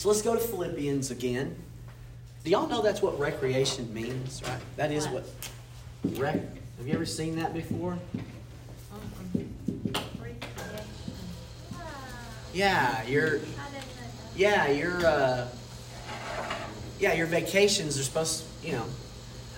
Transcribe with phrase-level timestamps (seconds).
[0.00, 1.54] So let's go to Philippians again.
[2.42, 4.58] Do y'all know that's what recreation means, right?
[4.76, 5.26] That is what
[6.16, 6.36] rec.
[6.78, 7.98] Have you ever seen that before?
[12.54, 13.40] Yeah, you're.
[14.34, 15.04] Yeah, your.
[15.04, 15.48] Uh,
[16.98, 18.46] yeah, your vacations are supposed.
[18.62, 18.86] To, you know,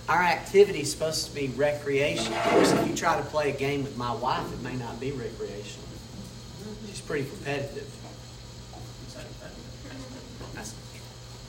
[0.09, 2.33] our activity is supposed to be recreation.
[2.33, 4.99] Of course, if you try to play a game with my wife, it may not
[4.99, 5.87] be recreational.
[6.87, 7.89] She's pretty competitive.
[10.53, 10.75] That's,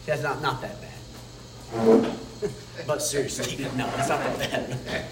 [0.07, 0.91] that's not not that bad.
[2.87, 5.05] but seriously, no, it's not that bad.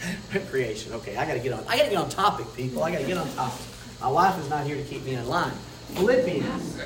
[0.34, 0.92] recreation.
[0.94, 1.64] Okay, I got to get on.
[1.68, 2.82] I got to get on topic, people.
[2.82, 3.60] I got to get on topic.
[4.00, 5.52] My wife is not here to keep me in line.
[5.94, 6.80] Philippians.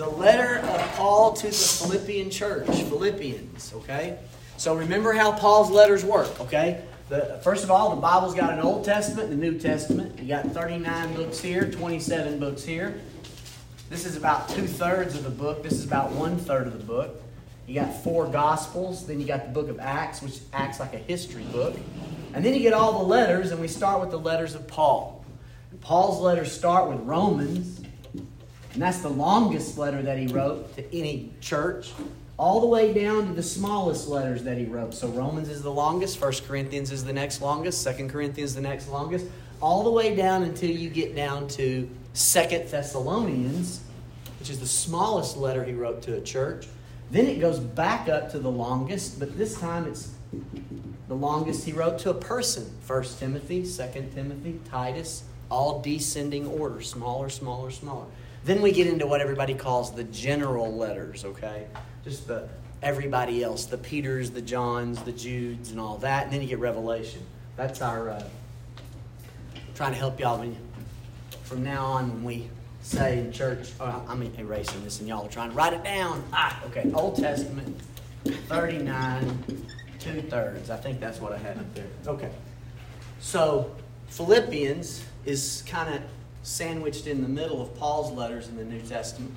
[0.00, 2.66] A letter of Paul to the Philippian church.
[2.66, 4.18] Philippians, okay?
[4.56, 6.82] So remember how Paul's letters work, okay?
[7.10, 10.18] The, first of all, the Bible's got an Old Testament and a New Testament.
[10.18, 12.98] You got 39 books here, 27 books here.
[13.90, 15.64] This is about two thirds of the book.
[15.64, 17.20] This is about one third of the book.
[17.66, 19.04] You got four Gospels.
[19.04, 21.76] Then you got the book of Acts, which acts like a history book.
[22.32, 25.24] And then you get all the letters, and we start with the letters of Paul.
[25.80, 27.80] Paul's letters start with Romans,
[28.14, 31.90] and that's the longest letter that he wrote to any church,
[32.36, 34.94] all the way down to the smallest letters that he wrote.
[34.94, 38.88] So Romans is the longest, First Corinthians is the next longest, Second Corinthians the next
[38.88, 39.26] longest,
[39.60, 43.80] all the way down until you get down to Second Thessalonians,
[44.38, 46.66] which is the smallest letter he wrote to a church.
[47.10, 50.12] Then it goes back up to the longest, but this time it's
[51.08, 52.70] the longest he wrote to a person.
[52.82, 58.06] First Timothy, Second Timothy, Titus, all descending order, smaller, smaller, smaller.
[58.44, 61.66] Then we get into what everybody calls the general letters, okay?
[62.04, 62.48] Just the
[62.82, 66.24] everybody else, the Peters, the Johns, the Judes, and all that.
[66.24, 67.20] And then you get Revelation.
[67.56, 68.24] That's our uh,
[69.74, 70.58] trying to help y'all when you,
[71.50, 72.48] from now on when we
[72.80, 73.72] say in church.
[73.80, 76.22] Oh, I'm erasing this, and y'all are trying to write it down.
[76.32, 76.88] Ah, okay.
[76.94, 77.76] Old Testament,
[78.24, 79.66] 39,
[79.98, 80.70] two thirds.
[80.70, 81.88] I think that's what I had up there.
[82.06, 82.30] Okay.
[83.18, 83.74] So
[84.06, 86.02] Philippians is kind of
[86.44, 89.34] sandwiched in the middle of Paul's letters in the New Testament.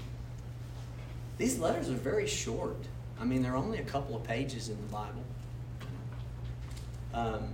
[1.39, 2.77] These letters are very short.
[3.19, 5.23] I mean, they're only a couple of pages in the Bible.
[7.15, 7.47] Um,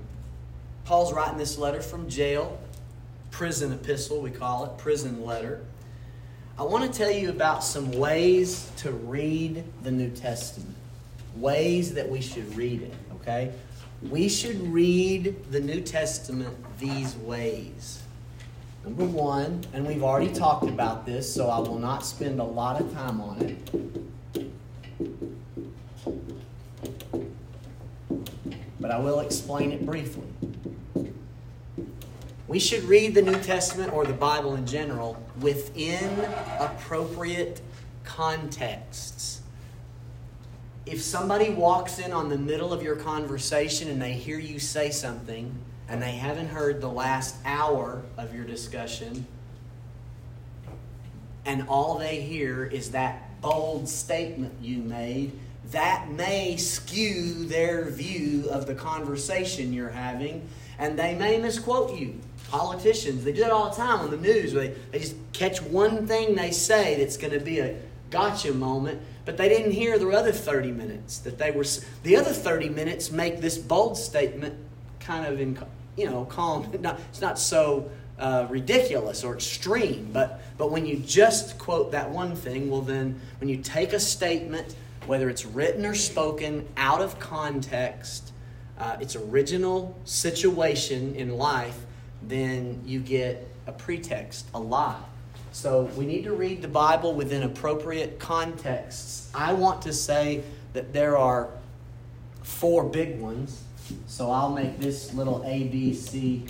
[0.84, 2.60] Paul's writing this letter from jail,
[3.32, 5.62] prison epistle, we call it, prison letter.
[6.58, 10.76] I want to tell you about some ways to read the New Testament,
[11.38, 13.54] ways that we should read it, okay?
[14.10, 18.02] We should read the New Testament these ways.
[18.84, 22.82] Number one, and we've already talked about this, so I will not spend a lot
[22.82, 23.58] of time on it.
[28.80, 30.24] But I will explain it briefly.
[32.50, 36.20] We should read the New Testament or the Bible in general within
[36.60, 37.62] appropriate
[38.04, 39.42] contexts.
[40.88, 44.90] If somebody walks in on the middle of your conversation and they hear you say
[44.90, 45.56] something,
[45.88, 49.28] and they haven't heard the last hour of your discussion,
[51.46, 55.38] and all they hear is that bold statement you made,
[55.70, 60.50] that may skew their view of the conversation you're having,
[60.80, 62.20] and they may misquote you.
[62.50, 64.54] Politicians, they do that all the time on the news.
[64.54, 67.78] They, they just catch one thing they say that's going to be a
[68.10, 71.66] gotcha moment, but they didn't hear the other 30 minutes that they were.
[72.04, 74.56] The other 30 minutes make this bold statement
[75.00, 75.60] kind of in,
[75.96, 76.72] you know, calm.
[76.82, 82.10] Not, it's not so uh, ridiculous or extreme, but, but when you just quote that
[82.10, 87.02] one thing, well, then when you take a statement, whether it's written or spoken, out
[87.02, 88.34] of context,
[88.78, 91.86] uh, its original situation in life,
[92.24, 95.02] then you get a pretext, a lie.
[95.52, 99.30] So we need to read the Bible within appropriate contexts.
[99.34, 100.44] I want to say
[100.74, 101.50] that there are
[102.44, 103.64] four big ones
[104.08, 106.46] so I'll make this little A, B, C,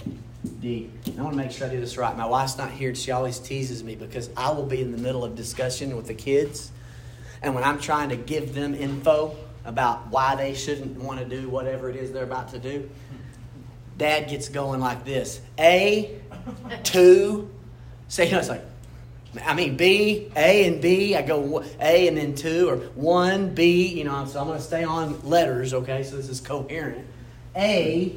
[0.59, 0.89] D.
[1.17, 2.15] I want to make sure I do this right.
[2.15, 2.93] My wife's not here.
[2.95, 6.13] She always teases me because I will be in the middle of discussion with the
[6.13, 6.71] kids.
[7.41, 9.35] And when I'm trying to give them info
[9.65, 12.89] about why they shouldn't want to do whatever it is they're about to do,
[13.99, 16.19] dad gets going like this A,
[16.83, 17.49] two,
[18.07, 18.65] say, you know, it's like,
[19.45, 21.15] I mean, B, A and B.
[21.15, 24.63] I go A and then two, or one, B, you know, so I'm going to
[24.63, 26.01] stay on letters, okay?
[26.01, 27.05] So this is coherent
[27.55, 28.13] a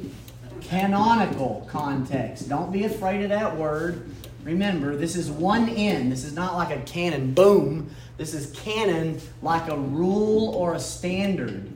[0.61, 2.49] canonical context.
[2.49, 4.09] Don't be afraid of that word.
[4.43, 6.09] Remember, this is one N.
[6.09, 7.89] This is not like a canon, boom.
[8.17, 11.71] This is canon like a rule or a standard.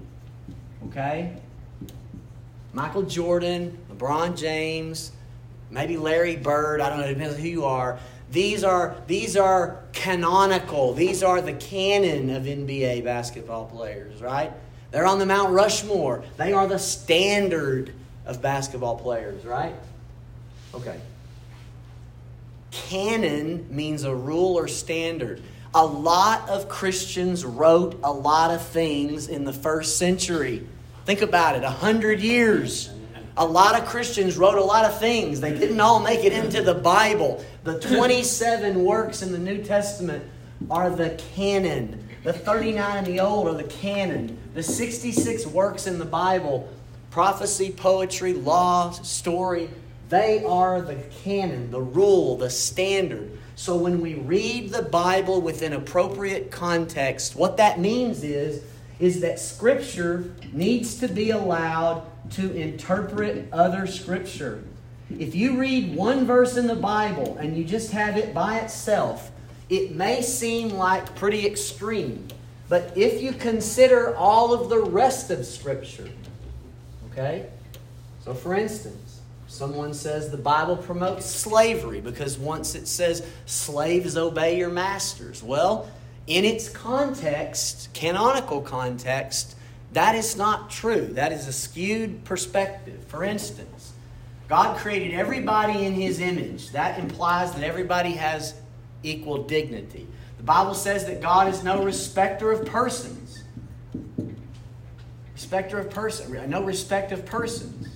[0.90, 1.38] Okay?
[2.78, 5.12] Michael Jordan, LeBron James,
[5.72, 7.98] maybe Larry Bird, I don't know, it depends who you are.
[8.30, 10.94] These are, these are canonical.
[10.94, 14.54] These are the canon of NBA basketball players, right?
[14.92, 16.24] They're on the Mount Rushmore.
[16.38, 17.96] They are the standard
[18.28, 19.74] of basketball players, right?
[20.76, 21.00] Okay.
[22.70, 25.42] Canon means a rule or standard.
[25.74, 30.68] A lot of Christians wrote a lot of things in the first century.
[31.08, 32.90] Think about it, a hundred years.
[33.38, 35.40] A lot of Christians wrote a lot of things.
[35.40, 37.46] They didn't all make it into the Bible.
[37.64, 40.22] The 27 works in the New Testament
[40.70, 42.06] are the canon.
[42.26, 44.38] The 39 in the Old are the canon.
[44.54, 46.68] The 66 works in the Bible
[47.10, 49.70] prophecy, poetry, law, story
[50.10, 53.38] they are the canon, the rule, the standard.
[53.56, 58.64] So when we read the Bible within appropriate context, what that means is
[59.00, 64.64] is that scripture needs to be allowed to interpret other scripture.
[65.10, 69.32] If you read one verse in the Bible and you just have it by itself,
[69.70, 72.28] it may seem like pretty extreme.
[72.70, 76.10] But if you consider all of the rest of scripture,
[77.12, 77.48] okay?
[78.26, 79.08] So for instance,
[79.48, 85.42] Someone says the Bible promotes slavery because once it says slaves obey your masters.
[85.42, 85.90] Well,
[86.28, 89.56] in its context, canonical context,
[89.94, 91.08] that is not true.
[91.14, 93.04] That is a skewed perspective.
[93.08, 93.94] For instance,
[94.48, 96.72] God created everybody in His image.
[96.72, 98.54] That implies that everybody has
[99.04, 100.08] equal dignity.
[100.38, 103.44] The Bible says that God is no respecter of persons.
[105.34, 107.88] Respecter of person, no respect of persons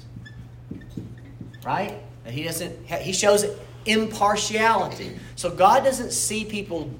[1.63, 1.99] right?
[2.25, 2.85] He doesn't.
[2.87, 3.45] He shows
[3.85, 5.17] impartiality.
[5.35, 6.91] So God doesn't see people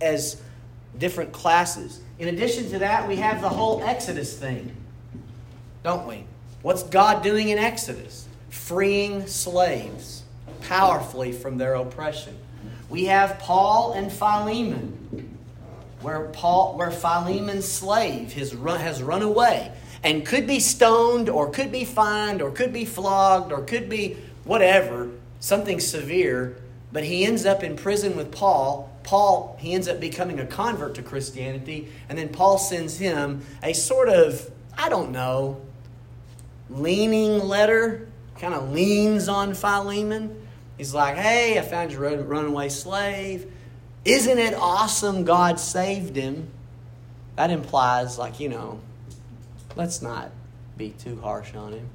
[0.00, 0.40] as
[0.98, 2.00] different classes.
[2.18, 4.74] In addition to that, we have the whole Exodus thing,
[5.82, 6.24] don't we?
[6.62, 8.26] What's God doing in Exodus?
[8.50, 10.22] Freeing slaves
[10.62, 12.36] powerfully from their oppression.
[12.88, 15.38] We have Paul and Philemon,
[16.00, 19.72] where Paul, where Philemon's slave has run, has run away
[20.02, 24.16] and could be stoned or could be fined or could be flogged or could be
[24.44, 25.10] whatever,
[25.40, 26.56] something severe,
[26.92, 28.90] but he ends up in prison with Paul.
[29.02, 33.72] Paul, he ends up becoming a convert to Christianity, and then Paul sends him a
[33.72, 35.60] sort of, I don't know,
[36.70, 38.08] leaning letter,
[38.38, 40.46] kind of leans on Philemon.
[40.76, 43.50] He's like, hey, I found your runaway slave.
[44.04, 46.48] Isn't it awesome God saved him?
[47.36, 48.80] That implies, like, you know,
[49.78, 50.32] Let's not
[50.76, 51.88] be too harsh on him.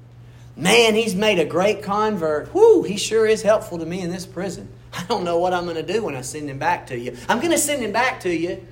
[0.55, 2.53] Man, he's made a great convert.
[2.53, 4.69] Whoo, he sure is helpful to me in this prison.
[4.93, 7.17] I don't know what I'm going to do when I send him back to you.
[7.27, 8.65] I'm going to send him back to you.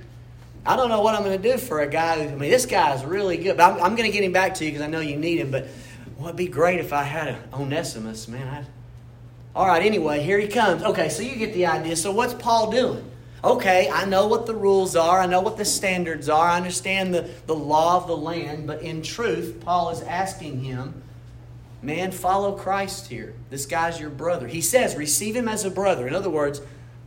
[0.64, 2.66] I don't know what I'm going to do for a guy who, I mean, this
[2.66, 4.82] guy is really good, but I'm, I'm going to get him back to you because
[4.82, 5.50] I know you need him.
[5.50, 5.66] But
[6.16, 8.46] well, it'd be great if I had an Onesimus, man.
[8.46, 8.66] I'd...
[9.54, 10.82] All right, anyway, here he comes.
[10.82, 11.96] Okay, so you get the idea.
[11.96, 13.10] So what's Paul doing?
[13.44, 17.12] okay, I know what the rules are, I know what the standards are, I understand
[17.14, 21.02] the, the law of the land, but in truth, Paul is asking him,
[21.82, 23.34] man, follow Christ here.
[23.50, 24.46] This guy's your brother.
[24.46, 26.06] He says, receive him as a brother.
[26.06, 26.60] In other words,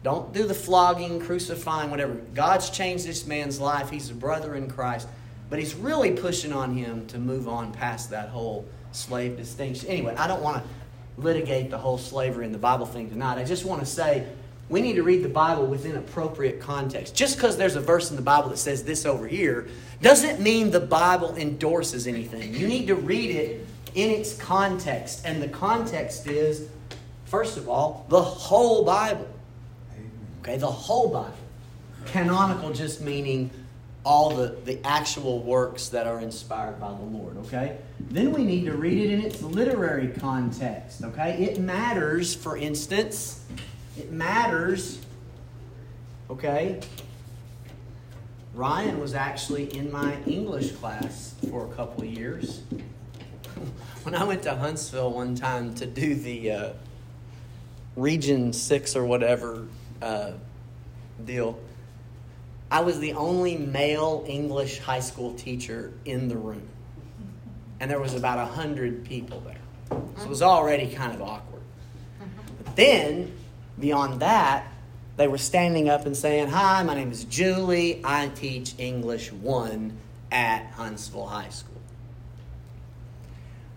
[0.04, 2.14] don't do the flogging, crucifying, whatever.
[2.14, 3.90] God's changed this man's life.
[3.90, 5.08] He's a brother in Christ.
[5.50, 9.88] But he's really pushing on him to move on past that whole slave distinction.
[9.90, 13.38] Anyway, I don't want to litigate the whole slavery in the Bible thing tonight.
[13.38, 14.28] I just want to say
[14.68, 17.16] we need to read the Bible within appropriate context.
[17.16, 19.68] Just because there's a verse in the Bible that says this over here
[20.02, 22.54] doesn't mean the Bible endorses anything.
[22.54, 25.24] You need to read it in its context.
[25.26, 26.70] And the context is,
[27.26, 29.28] first of all, the whole Bible.
[30.42, 31.34] Okay, the whole Bible.
[32.06, 33.50] Canonical just meaning
[34.04, 37.78] all the, the actual works that are inspired by the Lord, okay?
[38.00, 41.44] Then we need to read it in its literary context, okay?
[41.44, 43.44] It matters, for instance,
[43.98, 45.00] it matters.
[46.30, 46.80] Okay?
[48.54, 52.62] Ryan was actually in my English class for a couple of years.
[54.04, 56.70] when I went to Huntsville one time to do the uh,
[57.96, 59.68] Region 6 or whatever
[60.02, 60.32] uh,
[61.24, 61.60] deal,
[62.72, 66.68] I was the only male English high school teacher in the room.
[67.80, 69.58] And there was about 100 people there.
[70.18, 71.62] So it was already kind of awkward.
[72.64, 73.32] But then
[73.80, 74.68] Beyond that,
[75.18, 78.02] they were standing up and saying, Hi, my name is Julie.
[78.04, 79.98] I teach English 1
[80.32, 81.75] at Huntsville High School.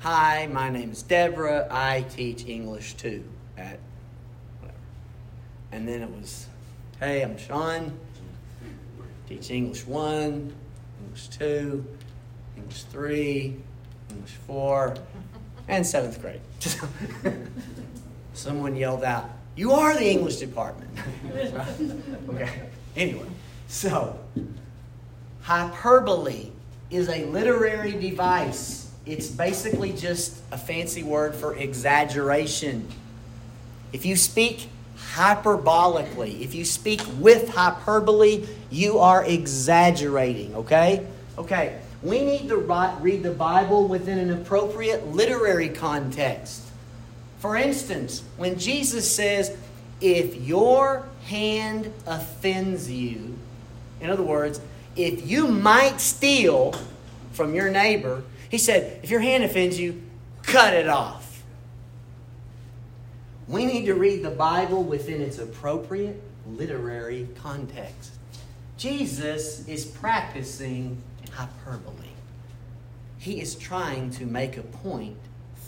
[0.01, 1.67] Hi, my name is Deborah.
[1.73, 3.25] I teach English 2
[3.57, 3.81] at
[4.61, 4.79] whatever.
[5.73, 6.47] And then it was,
[7.01, 7.99] Hey, I'm Sean.
[9.29, 10.55] Teach English 1,
[11.03, 11.85] English 2,
[12.57, 13.57] English 3,
[14.11, 14.95] English 4,
[15.67, 16.41] and 7th grade.
[18.35, 20.97] Someone yelled out, You are the English department.
[22.29, 22.69] okay.
[22.95, 23.27] Anyway,
[23.67, 24.17] so
[25.41, 26.53] hyperbole
[26.89, 28.88] is a literary device.
[29.09, 32.87] It's basically just a fancy word for exaggeration.
[33.91, 34.69] If you speak
[35.15, 41.07] hyperbolically, if you speak with hyperbole, you are exaggerating, okay?
[41.39, 42.57] Okay, we need to
[43.01, 46.65] read the Bible within an appropriate literary context.
[47.39, 49.57] For instance, when Jesus says,
[50.03, 53.39] if your hand offends you,
[54.03, 54.61] in other words,
[54.97, 56.75] if you might steal
[57.33, 60.03] from your neighbor, he said, if your hand offends you,
[60.43, 61.43] cut it off.
[63.47, 68.13] We need to read the Bible within its appropriate literary context.
[68.77, 71.03] Jesus is practicing
[71.33, 72.09] hyperbole.
[73.19, 75.17] He is trying to make a point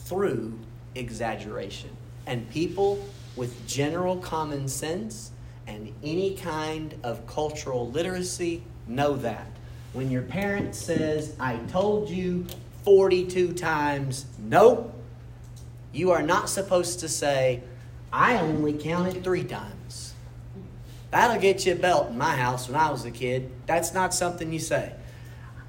[0.05, 0.59] through
[0.95, 1.91] exaggeration.
[2.27, 3.05] And people
[3.37, 5.33] with general common sense
[5.67, 9.47] and any kind of cultural literacy know that.
[9.93, 12.47] When your parent says, I told you
[12.85, 14.95] 42 times, nope,
[15.93, 17.63] you are not supposed to say,
[18.13, 20.15] I only counted three times.
[21.11, 23.51] That'll get you a belt in my house when I was a kid.
[23.67, 24.93] That's not something you say.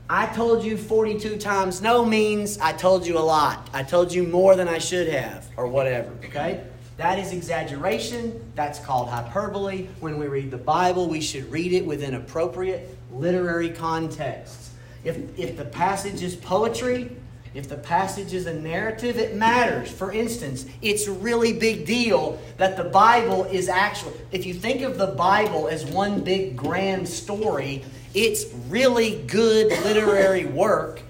[0.10, 3.70] I told you 42 times no means I told you a lot.
[3.74, 6.66] I told you more than I should have, or whatever, okay?
[6.98, 8.40] That is exaggeration.
[8.54, 9.88] That's called hyperbole.
[10.02, 14.71] When we read the Bible, we should read it within appropriate literary contexts.
[15.04, 17.16] If, if the passage is poetry,
[17.54, 19.92] if the passage is a narrative, it matters.
[19.92, 24.82] For instance, it's a really big deal that the Bible is actually, if you think
[24.84, 31.02] of the Bible as one big grand story, it's really good literary work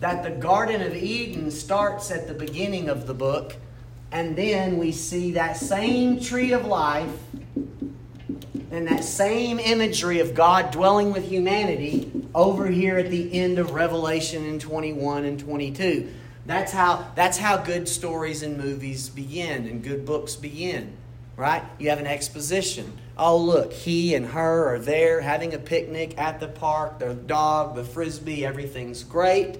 [0.00, 3.54] that the Garden of Eden starts at the beginning of the book,
[4.10, 7.18] and then we see that same tree of life
[8.72, 13.72] and that same imagery of God dwelling with humanity over here at the end of
[13.72, 16.10] Revelation in 21 and 22.
[16.46, 20.96] That's how, that's how good stories and movies begin and good books begin,
[21.36, 21.62] right?
[21.78, 22.98] You have an exposition.
[23.18, 27.76] Oh, look, he and her are there having a picnic at the park, the dog,
[27.76, 29.58] the frisbee, everything's great.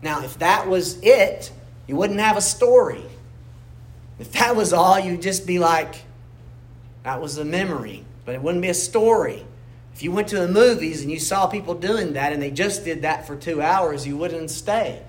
[0.00, 1.52] Now, if that was it,
[1.86, 3.04] you wouldn't have a story.
[4.18, 5.96] If that was all, you'd just be like,
[7.02, 9.46] that was a memory, but it wouldn't be a story.
[9.94, 12.84] If you went to the movies and you saw people doing that and they just
[12.84, 15.02] did that for two hours, you wouldn't stay.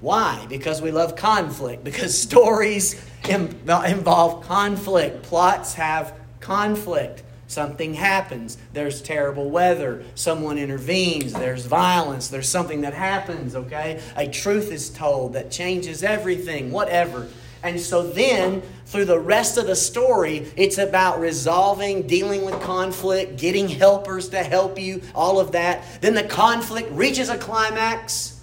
[0.00, 0.44] Why?
[0.48, 1.84] Because we love conflict.
[1.94, 5.22] Because stories involve conflict.
[5.22, 7.22] Plots have conflict.
[7.46, 8.58] Something happens.
[8.72, 10.02] There's terrible weather.
[10.14, 11.32] Someone intervenes.
[11.32, 12.28] There's violence.
[12.28, 14.00] There's something that happens, okay?
[14.16, 17.28] A truth is told that changes everything, whatever.
[17.64, 23.38] And so then, through the rest of the story, it's about resolving, dealing with conflict,
[23.38, 25.82] getting helpers to help you, all of that.
[26.02, 28.34] Then the conflict reaches a climax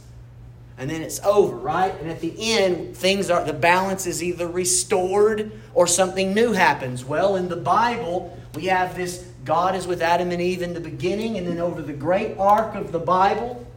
[0.82, 1.94] and then it's over, right?
[2.02, 7.06] And at the end, things are the balance is either restored or something new happens.
[7.06, 10.80] Well, in the Bible, we have this God is with Adam and Eve in the
[10.80, 13.68] beginning, and then over the great arc of the Bible,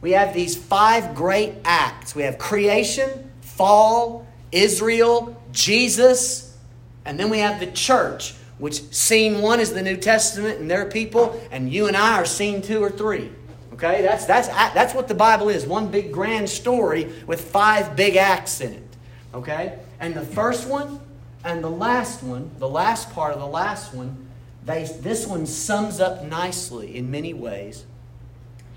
[0.00, 2.14] we have these five great acts.
[2.14, 6.56] We have creation, fall, Israel, Jesus,
[7.04, 10.86] and then we have the church, which scene one is the New Testament and their
[10.86, 13.30] people, and you and I are scene two or three.
[13.74, 18.16] Okay, that's, that's, that's what the Bible is one big grand story with five big
[18.16, 18.96] acts in it.
[19.34, 19.78] Okay?
[20.00, 20.98] And the first one
[21.44, 24.28] and the last one, the last part of the last one,
[24.64, 27.84] they, this one sums up nicely in many ways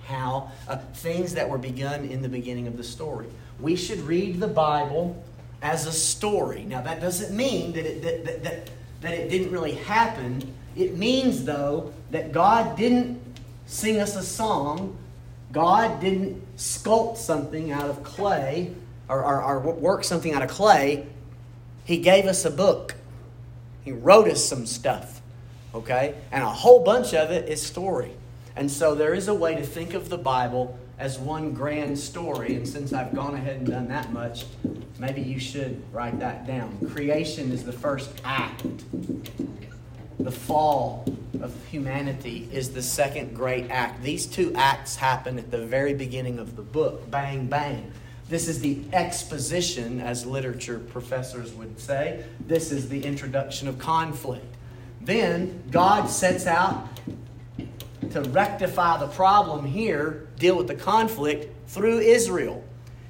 [0.05, 3.27] how uh, things that were begun in the beginning of the story.
[3.59, 5.23] We should read the Bible
[5.61, 6.63] as a story.
[6.63, 8.69] Now, that doesn't mean that it, that, that, that,
[9.01, 10.53] that it didn't really happen.
[10.75, 13.21] It means, though, that God didn't
[13.65, 14.97] sing us a song.
[15.51, 18.73] God didn't sculpt something out of clay
[19.07, 21.07] or, or, or work something out of clay.
[21.85, 22.95] He gave us a book.
[23.83, 25.21] He wrote us some stuff.
[25.73, 26.15] Okay?
[26.31, 28.11] And a whole bunch of it is story.
[28.55, 32.55] And so there is a way to think of the Bible as one grand story.
[32.55, 34.45] And since I've gone ahead and done that much,
[34.99, 36.77] maybe you should write that down.
[36.91, 38.63] Creation is the first act
[40.19, 41.05] the fall
[41.41, 44.03] of humanity is the second great act.
[44.03, 47.91] These two acts happen at the very beginning of the book bang, bang.
[48.27, 52.23] This is the exposition, as literature professors would say.
[52.45, 54.45] This is the introduction of conflict.
[55.01, 56.87] Then God sets out
[58.11, 62.63] to rectify the problem here, deal with the conflict through Israel.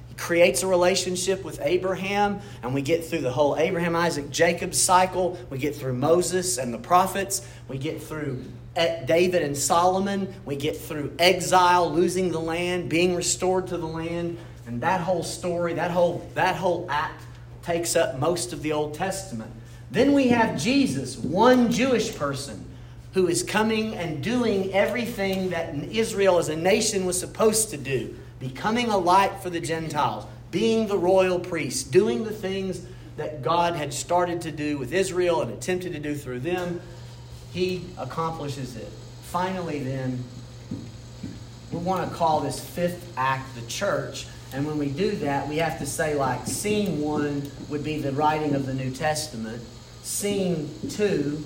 [0.08, 4.74] He creates a relationship with Abraham, and we get through the whole Abraham, Isaac, Jacob
[4.74, 5.38] cycle.
[5.50, 7.46] We get through Moses and the prophets.
[7.68, 8.44] We get through
[8.76, 10.34] eh, David and Solomon.
[10.44, 14.38] We get through exile, losing the land, being restored to the land.
[14.66, 17.22] And that whole story, that whole, that whole act
[17.62, 19.52] takes up most of the Old Testament.
[19.90, 22.69] Then we have Jesus, one Jewish person
[23.14, 28.16] who is coming and doing everything that Israel as a nation was supposed to do,
[28.38, 32.80] becoming a light for the Gentiles, being the royal priest, doing the things
[33.16, 36.80] that God had started to do with Israel and attempted to do through them.
[37.52, 38.88] He accomplishes it.
[39.24, 40.22] Finally, then,
[41.72, 44.26] we want to call this fifth act the church.
[44.52, 48.12] And when we do that, we have to say, like, scene one would be the
[48.12, 49.62] writing of the New Testament.
[50.02, 51.44] Scene two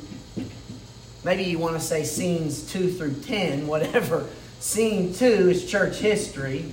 [1.24, 4.28] Maybe you want to say scenes 2 through 10, whatever.
[4.60, 6.66] Scene 2 is church history.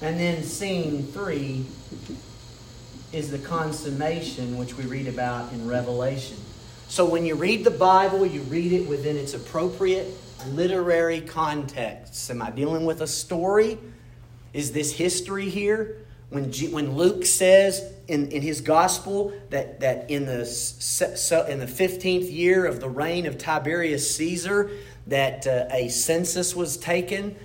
[0.00, 1.64] And then scene 3
[3.12, 6.38] is the consummation, which we read about in Revelation.
[6.88, 10.08] So when you read the Bible, you read it within its appropriate
[10.48, 12.30] literary context.
[12.30, 13.78] Am I dealing with a story?
[14.52, 15.98] Is this history here?
[16.30, 20.40] When, G, when Luke says in, in his gospel that, that in, the,
[21.48, 24.70] in the 15th year of the reign of Tiberius Caesar,
[25.06, 27.36] that uh, a census was taken,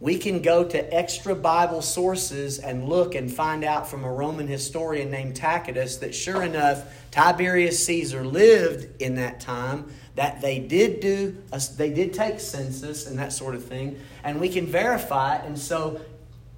[0.00, 4.46] we can go to extra Bible sources and look and find out from a Roman
[4.46, 11.00] historian named Tacitus that sure enough, Tiberius Caesar lived in that time, that they did
[11.00, 15.36] do, a, they did take census and that sort of thing, and we can verify
[15.36, 15.44] it.
[15.44, 16.00] And so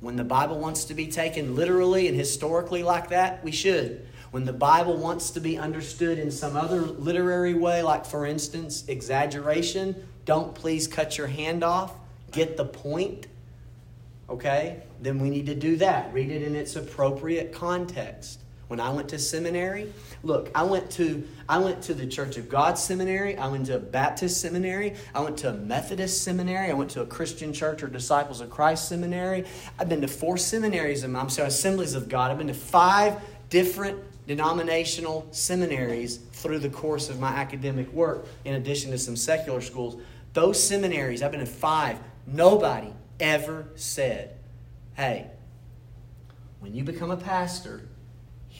[0.03, 4.05] when the Bible wants to be taken literally and historically like that, we should.
[4.33, 8.85] When the Bible wants to be understood in some other literary way, like for instance,
[8.89, 11.95] exaggeration, don't please cut your hand off.
[12.33, 13.29] Get the point.
[14.29, 14.83] Okay?
[15.01, 16.13] Then we need to do that.
[16.13, 18.42] Read it in its appropriate context.
[18.73, 22.49] When I went to seminary, look, I went to I went to the Church of
[22.49, 26.73] God seminary, I went to a Baptist seminary, I went to a Methodist seminary, I
[26.73, 29.45] went to a Christian church or Disciples of Christ seminary.
[29.79, 32.31] I've been to four seminaries, I'm sorry, assemblies of God.
[32.31, 38.55] I've been to five different denominational seminaries through the course of my academic work, in
[38.55, 40.01] addition to some secular schools.
[40.33, 42.89] Those seminaries, I've been to five, nobody
[43.21, 44.35] ever said,
[44.95, 45.27] hey,
[46.61, 47.83] when you become a pastor,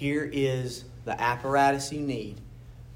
[0.03, 2.41] here is the apparatus you need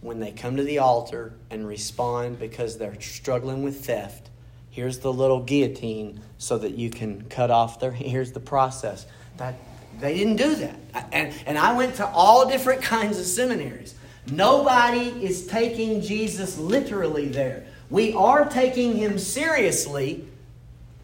[0.01, 4.29] when they come to the altar and respond because they're struggling with theft.
[4.71, 7.91] Here's the little guillotine so that you can cut off their.
[7.93, 9.07] Here's the process.
[9.37, 9.55] That
[10.01, 10.77] they didn't do that,
[11.13, 13.95] and and I went to all different kinds of seminaries.
[14.29, 17.67] Nobody is taking Jesus literally there.
[17.89, 20.27] We are taking him seriously.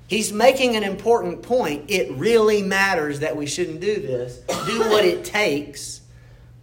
[0.07, 1.85] He's making an important point.
[1.89, 4.39] It really matters that we shouldn't do this.
[4.67, 6.03] Do what it takes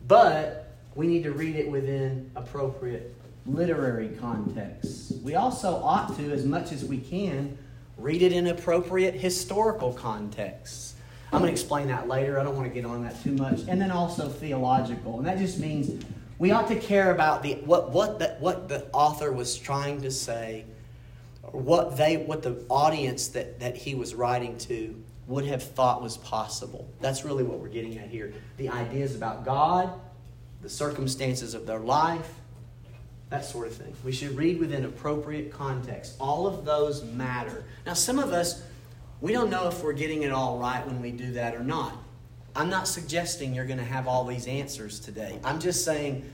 [0.10, 5.13] but we need to read it within appropriate literary contexts.
[5.23, 7.58] We also ought to, as much as we can,
[7.95, 10.95] read it in appropriate historical contexts.
[11.32, 12.39] I'm going to explain that later.
[12.39, 13.62] I don't want to get on that too much.
[13.67, 15.19] And then also theological.
[15.19, 16.04] And that just means
[16.39, 20.10] we ought to care about the what what the, what the author was trying to
[20.10, 20.65] say
[21.51, 24.95] what they what the audience that, that he was writing to
[25.27, 26.89] would have thought was possible.
[27.01, 28.33] That's really what we're getting at here.
[28.57, 29.91] The ideas about God,
[30.62, 32.33] the circumstances of their life,
[33.29, 33.95] that sort of thing.
[34.03, 36.15] We should read within appropriate context.
[36.19, 37.63] All of those matter.
[37.85, 38.63] Now, some of us,
[39.21, 41.95] we don't know if we're getting it all right when we do that or not.
[42.55, 45.39] I'm not suggesting you're going to have all these answers today.
[45.43, 46.27] I'm just saying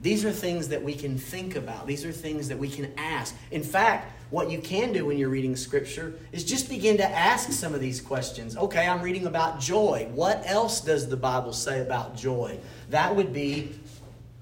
[0.00, 3.34] these are things that we can think about, these are things that we can ask.
[3.52, 7.52] In fact, what you can do when you're reading Scripture is just begin to ask
[7.52, 8.56] some of these questions.
[8.56, 10.08] Okay, I'm reading about joy.
[10.12, 12.58] What else does the Bible say about joy?
[12.90, 13.78] That would be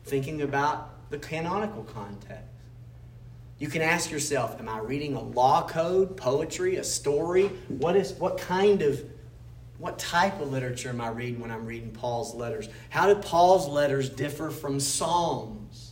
[0.05, 2.45] thinking about the canonical context.
[3.59, 7.47] You can ask yourself, am I reading a law code, poetry, a story?
[7.69, 9.05] What is what kind of
[9.79, 12.69] what type of literature am I reading when I'm reading Paul's letters?
[12.89, 15.84] How do Paul's letters differ from Psalms?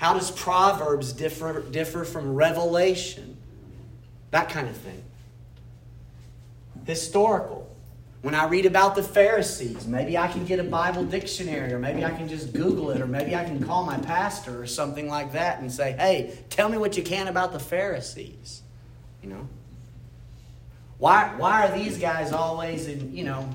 [0.00, 3.36] How does Proverbs differ, differ from Revelation?
[4.30, 5.04] That kind of thing.
[6.86, 7.70] Historical.
[8.22, 12.02] When I read about the Pharisees, maybe I can get a Bible dictionary, or maybe
[12.02, 15.34] I can just Google it, or maybe I can call my pastor or something like
[15.34, 18.62] that and say, hey, tell me what you can about the Pharisees.
[19.22, 19.48] You know?
[20.96, 23.46] Why, why are these guys always, in, you know,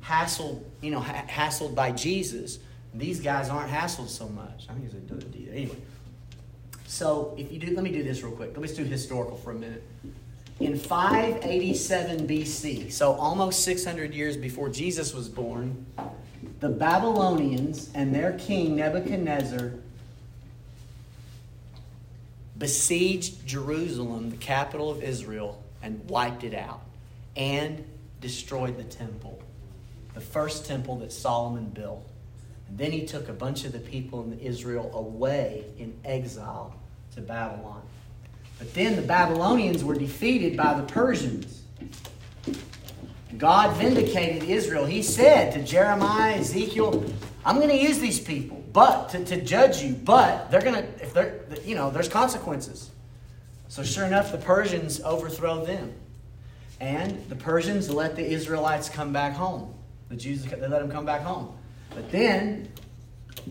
[0.00, 2.60] hassled, you know, ha- hassled by Jesus?
[2.98, 4.66] These guys aren't hassled so much.
[4.68, 5.32] I think it's a good.
[5.52, 5.76] Anyway,
[6.86, 8.50] so if you do, let me do this real quick.
[8.56, 9.84] Let me do historical for a minute.
[10.58, 15.86] in 587 BC, so almost 600 years before Jesus was born,
[16.58, 19.74] the Babylonians and their king Nebuchadnezzar
[22.58, 26.80] besieged Jerusalem, the capital of Israel, and wiped it out
[27.36, 27.84] and
[28.20, 29.40] destroyed the temple,
[30.14, 32.07] the first temple that Solomon built.
[32.68, 36.74] And then he took a bunch of the people in Israel away in exile
[37.14, 37.82] to Babylon.
[38.58, 41.62] But then the Babylonians were defeated by the Persians.
[43.36, 44.84] God vindicated Israel.
[44.84, 47.04] He said to Jeremiah, Ezekiel,
[47.44, 51.02] I'm going to use these people, but to, to judge you, but they're going to,
[51.02, 52.90] if they're, you know, there's consequences.
[53.68, 55.92] So sure enough, the Persians overthrow them.
[56.80, 59.74] And the Persians let the Israelites come back home.
[60.08, 61.57] The Jews, they let them come back home.
[61.98, 62.68] But then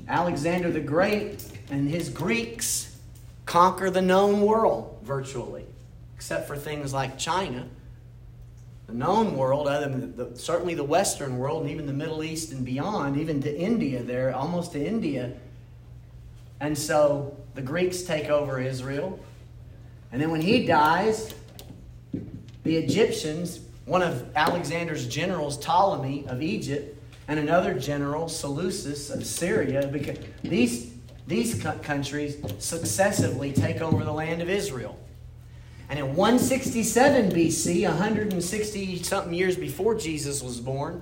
[0.07, 2.95] Alexander the Great and his Greeks
[3.45, 5.65] conquer the known world virtually,
[6.15, 7.67] except for things like China.
[8.85, 12.53] The known world, other than the, certainly the Western world, and even the Middle East
[12.53, 15.33] and beyond, even to India, there, almost to India.
[16.61, 19.19] And so the Greeks take over Israel.
[20.13, 21.33] And then when he dies,
[22.63, 26.96] the Egyptians, one of Alexander's generals, Ptolemy of Egypt,
[27.27, 30.93] and another general, Seleucus of Syria, because these,
[31.27, 34.97] these countries successively take over the land of Israel.
[35.89, 41.01] And in 167 BC, 160 something years before Jesus was born,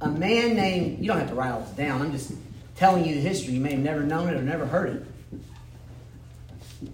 [0.00, 2.32] a man named, you don't have to write all this down, I'm just
[2.76, 3.54] telling you the history.
[3.54, 5.04] You may have never known it or never heard
[6.82, 6.90] it.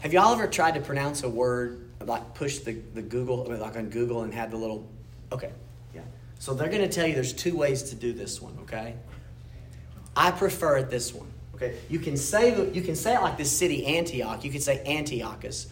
[0.00, 3.88] Have y'all ever tried to pronounce a word, like push the, the Google, like on
[3.88, 4.88] Google and had the little,
[5.32, 5.50] okay,
[5.94, 6.02] yeah.
[6.38, 8.94] So they're going to tell you there's two ways to do this one, okay?
[10.16, 11.28] I prefer it this one.
[11.54, 14.42] Okay, you can say you can say it like this city Antioch.
[14.44, 15.68] You could say Antiochus.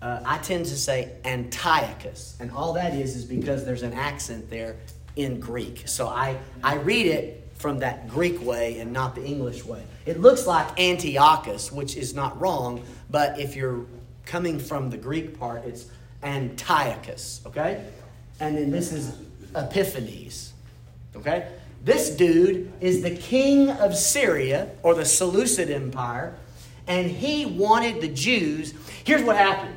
[0.00, 4.48] Uh, I tend to say Antiochus, and all that is is because there's an accent
[4.48, 4.76] there
[5.16, 5.82] in Greek.
[5.86, 9.82] So I I read it from that Greek way and not the English way.
[10.06, 13.86] It looks like Antiochus, which is not wrong, but if you're
[14.26, 15.86] coming from the Greek part, it's
[16.22, 17.40] Antiochus.
[17.44, 17.84] Okay,
[18.38, 19.16] and then this is
[19.54, 20.52] Epiphanes.
[21.16, 21.48] Okay.
[21.84, 26.34] This dude is the king of Syria, or the Seleucid Empire,
[26.86, 28.72] and he wanted the Jews.
[29.04, 29.76] Here's what happened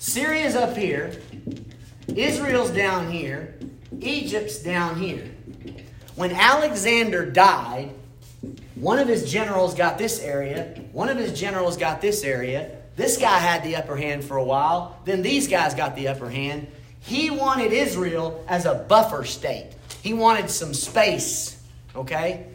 [0.00, 1.20] Syria's up here,
[2.08, 3.54] Israel's down here,
[4.00, 5.30] Egypt's down here.
[6.16, 7.90] When Alexander died,
[8.74, 12.76] one of his generals got this area, one of his generals got this area.
[12.96, 16.28] This guy had the upper hand for a while, then these guys got the upper
[16.28, 16.66] hand.
[17.00, 19.70] He wanted Israel as a buffer state.
[20.02, 21.60] He wanted some space,
[21.94, 22.46] okay?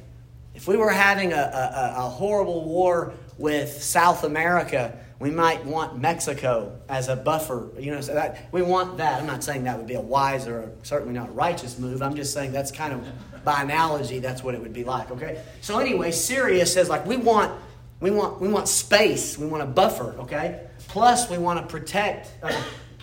[0.55, 5.97] If we were having a, a, a horrible war with South America, we might want
[5.97, 7.69] Mexico as a buffer.
[7.79, 9.21] You know, so that we want that.
[9.21, 12.01] I'm not saying that would be a wise or certainly not a righteous move.
[12.01, 15.11] I'm just saying that's kind of by analogy, that's what it would be like.
[15.11, 15.41] Okay.
[15.61, 17.51] So anyway, Syria says like we want
[17.99, 19.37] we want we want space.
[19.37, 20.15] We want a buffer.
[20.19, 20.67] Okay.
[20.89, 22.29] Plus, we want to protect.
[22.43, 22.53] Uh,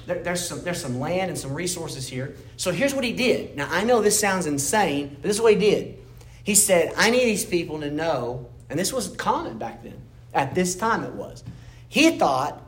[0.07, 2.37] there, there's, some, there's some land and some resources here.
[2.57, 3.57] So here's what he did.
[3.57, 5.99] Now, I know this sounds insane, but this is what he did.
[6.45, 10.01] He said, I need these people to know, and this was common back then.
[10.33, 11.45] At this time, it was.
[11.89, 12.63] He thought,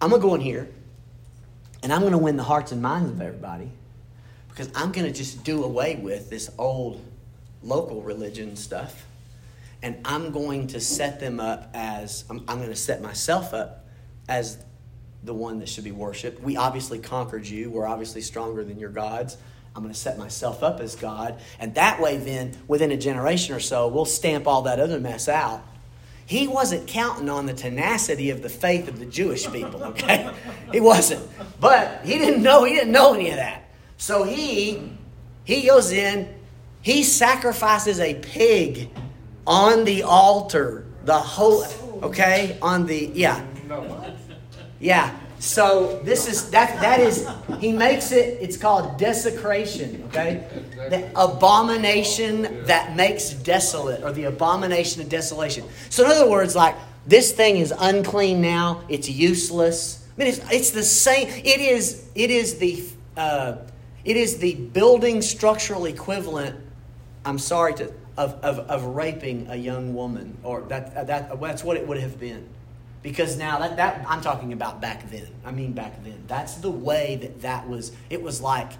[0.00, 0.68] I'm going to go in here,
[1.82, 3.70] and I'm going to win the hearts and minds of everybody
[4.48, 7.00] because I'm going to just do away with this old
[7.62, 9.06] local religion stuff.
[9.82, 13.84] And I'm going to set them up as, I'm, I'm going to set myself up
[14.28, 14.58] as
[15.22, 16.42] the one that should be worshiped.
[16.42, 17.70] We obviously conquered you.
[17.70, 19.36] We're obviously stronger than your gods.
[19.74, 21.40] I'm going to set myself up as God.
[21.58, 25.28] And that way, then, within a generation or so, we'll stamp all that other mess
[25.28, 25.62] out.
[26.26, 30.30] He wasn't counting on the tenacity of the faith of the Jewish people, okay?
[30.72, 31.28] he wasn't.
[31.60, 33.68] But he didn't know, he didn't know any of that.
[33.96, 34.92] So he
[35.44, 36.32] he goes in,
[36.80, 38.90] he sacrifices a pig
[39.46, 40.86] on the altar.
[41.04, 41.64] The whole
[42.02, 43.44] okay, on the yeah.
[44.82, 45.16] Yeah.
[45.38, 50.44] So this is that that is he makes it it's called desecration, okay?
[50.90, 55.64] The abomination that makes desolate or the abomination of desolation.
[55.88, 60.06] So in other words like this thing is unclean now, it's useless.
[60.16, 62.84] I mean it's, it's the same it is it is the
[63.16, 63.56] uh,
[64.04, 66.58] it is the building structural equivalent
[67.24, 71.76] I'm sorry to of, of, of raping a young woman or that, that that's what
[71.76, 72.48] it would have been
[73.02, 75.26] because now that, that i'm talking about back then.
[75.44, 76.24] I mean back then.
[76.26, 78.72] That's the way that that was it was like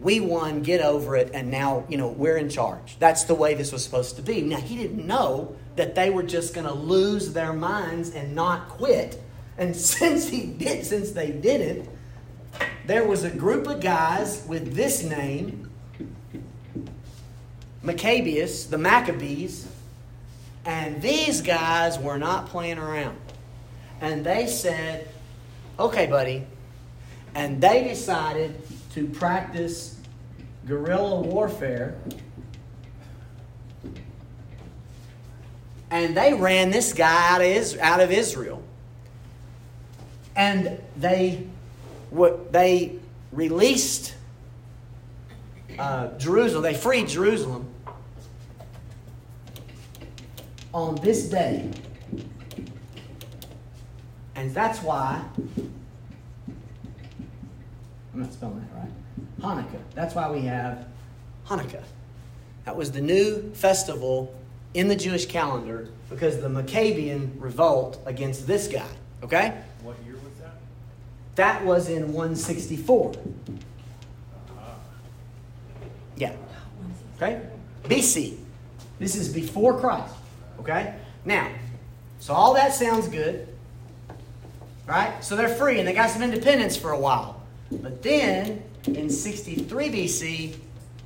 [0.00, 2.96] we won get over it and now you know we're in charge.
[2.98, 4.40] That's the way this was supposed to be.
[4.42, 8.68] Now he didn't know that they were just going to lose their minds and not
[8.68, 9.20] quit.
[9.56, 11.88] And since he did, since they didn't,
[12.86, 15.70] there was a group of guys with this name,
[17.82, 19.68] Maccabeus, the Maccabees,
[20.64, 23.16] and these guys were not playing around.
[24.00, 25.08] And they said,
[25.78, 26.46] okay, buddy.
[27.34, 28.60] And they decided
[28.94, 29.96] to practice
[30.66, 31.96] guerrilla warfare.
[35.90, 38.62] And they ran this guy out of, out of Israel.
[40.36, 41.46] And they,
[42.50, 42.98] they
[43.32, 44.14] released
[45.78, 47.72] uh, Jerusalem, they freed Jerusalem
[50.74, 51.70] on this day.
[54.38, 55.20] And that's why,
[58.14, 58.92] I'm not spelling that right,
[59.40, 59.80] Hanukkah.
[59.96, 60.86] That's why we have
[61.44, 61.82] Hanukkah.
[62.64, 64.32] That was the new festival
[64.74, 68.86] in the Jewish calendar because the Maccabean revolt against this guy.
[69.24, 69.60] Okay?
[69.82, 70.52] What year was that?
[71.34, 73.10] That was in 164.
[73.10, 74.70] Uh-huh.
[76.16, 76.36] Yeah.
[77.16, 77.42] Okay?
[77.86, 78.36] BC.
[79.00, 80.14] This is before Christ.
[80.60, 80.94] Okay?
[81.24, 81.50] Now,
[82.20, 83.48] so all that sounds good.
[84.88, 85.22] Right?
[85.22, 87.42] So they're free and they got some independence for a while.
[87.70, 90.56] But then, in 63 BC,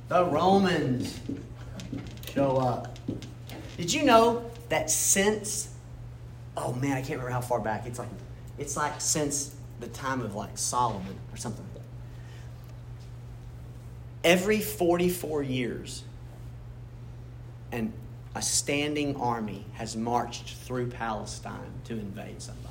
[0.07, 1.19] the Romans
[2.33, 2.97] show up.
[3.75, 5.69] Did you know that since,
[6.55, 7.85] oh man, I can't remember how far back.
[7.85, 8.07] It's like,
[8.57, 11.65] it's like since the time of like Solomon or something.
[14.23, 16.03] Every 44 years,
[17.73, 17.91] and
[18.35, 22.69] a standing army has marched through Palestine to invade somebody.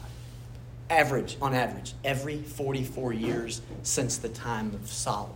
[0.93, 5.35] Average, on average, every 44 years since the time of Solomon.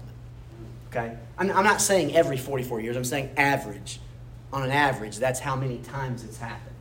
[0.89, 1.17] Okay?
[1.39, 3.99] I'm, I'm not saying every 44 years, I'm saying average.
[4.53, 6.77] On an average, that's how many times it's happened.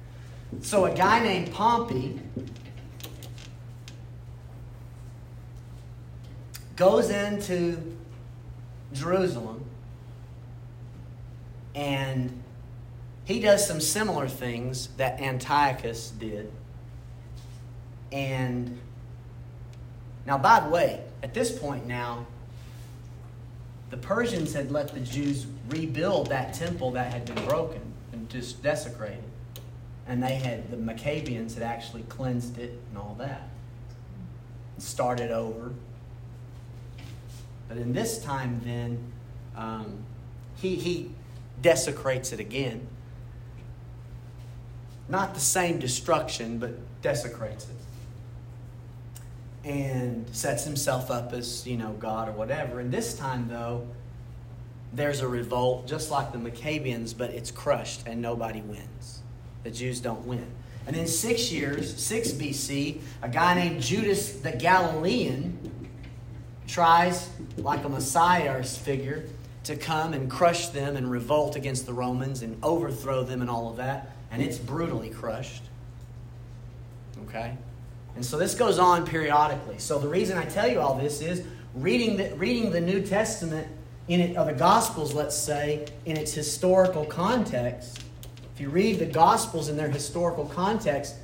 [0.61, 2.19] So a guy named Pompey
[6.75, 7.95] goes into
[8.91, 9.63] Jerusalem
[11.73, 12.43] and
[13.23, 16.51] he does some similar things that Antiochus did.
[18.15, 18.79] And
[20.25, 22.25] now, by the way, at this point now,
[23.89, 27.81] the Persians had let the Jews rebuild that temple that had been broken
[28.13, 29.21] and just desecrated.
[30.07, 33.49] And they had, the Maccabeans had actually cleansed it and all that.
[34.75, 35.73] And Started over.
[37.67, 39.11] But in this time, then,
[39.57, 39.97] um,
[40.55, 41.11] he, he
[41.61, 42.87] desecrates it again.
[45.09, 47.74] Not the same destruction, but desecrates it.
[49.65, 52.79] And sets himself up as, you know, God or whatever.
[52.79, 53.87] And this time, though,
[54.93, 59.21] there's a revolt, just like the Maccabeans, but it's crushed and nobody wins.
[59.63, 60.45] The Jews don't win.
[60.87, 65.57] And in six years, 6 BC, a guy named Judas the Galilean
[66.67, 69.25] tries, like a Messiah figure,
[69.63, 73.69] to come and crush them and revolt against the Romans and overthrow them and all
[73.69, 75.63] of that and it's brutally crushed.
[77.23, 77.55] Okay?
[78.15, 79.77] And so this goes on periodically.
[79.77, 83.67] So the reason I tell you all this is reading the, reading the New Testament
[84.07, 88.03] in it, or the Gospels, let's say, in its historical context.
[88.53, 91.15] If you read the Gospels in their historical context,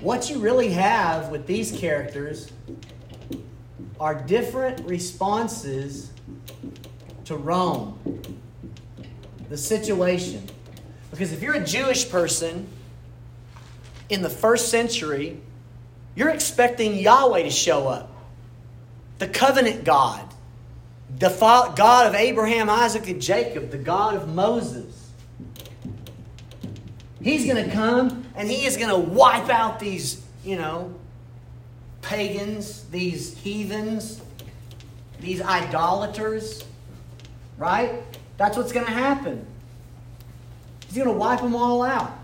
[0.00, 2.50] what you really have with these characters
[4.00, 6.10] are different responses
[7.24, 7.96] to Rome,
[9.48, 10.48] the situation.
[11.12, 12.66] Because if you're a Jewish person
[14.08, 15.40] in the first century,
[16.14, 18.10] you're expecting Yahweh to show up,
[19.18, 20.28] the covenant God,
[21.18, 25.10] the God of Abraham, Isaac, and Jacob, the God of Moses.
[27.22, 30.94] He's going to come and he is going to wipe out these, you know,
[32.02, 34.20] pagans, these heathens,
[35.20, 36.64] these idolaters,
[37.58, 38.02] right?
[38.38, 39.46] That's what's going to happen.
[40.86, 42.18] He's going to wipe them all out.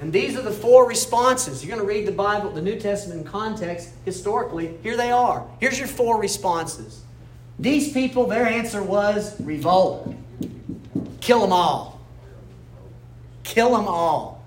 [0.00, 1.62] And these are the four responses.
[1.62, 4.78] You're going to read the Bible, the New Testament in context, historically.
[4.82, 5.46] Here they are.
[5.60, 7.02] Here's your four responses.
[7.58, 10.14] These people, their answer was revolt.
[11.20, 12.00] Kill them all.
[13.44, 14.42] Kill them all.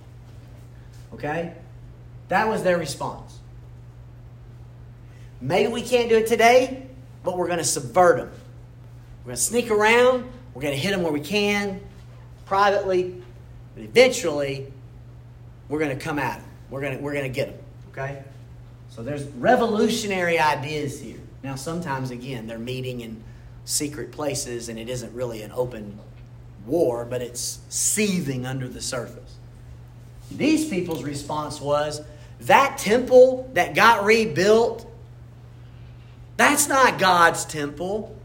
[1.14, 1.54] Okay?
[2.30, 3.38] That was their response.
[5.40, 6.88] Maybe we can't do it today,
[7.24, 8.32] but we're going to subvert them.
[9.20, 10.28] We're going to sneak around.
[10.56, 11.80] We're going to hit them where we can
[12.48, 13.22] privately,
[13.76, 14.73] but eventually
[15.74, 16.50] we're going to come at them.
[16.70, 17.66] We're going to, we're going to get them.
[17.90, 18.24] Okay?
[18.90, 21.18] So there's revolutionary ideas here.
[21.42, 23.24] Now, sometimes, again, they're meeting in
[23.66, 25.98] secret places and it isn't really an open
[26.68, 29.34] war, but it's seething under the surface.
[30.30, 32.02] These people's response was
[32.42, 34.86] that temple that got rebuilt,
[36.38, 38.16] that's not God's temple.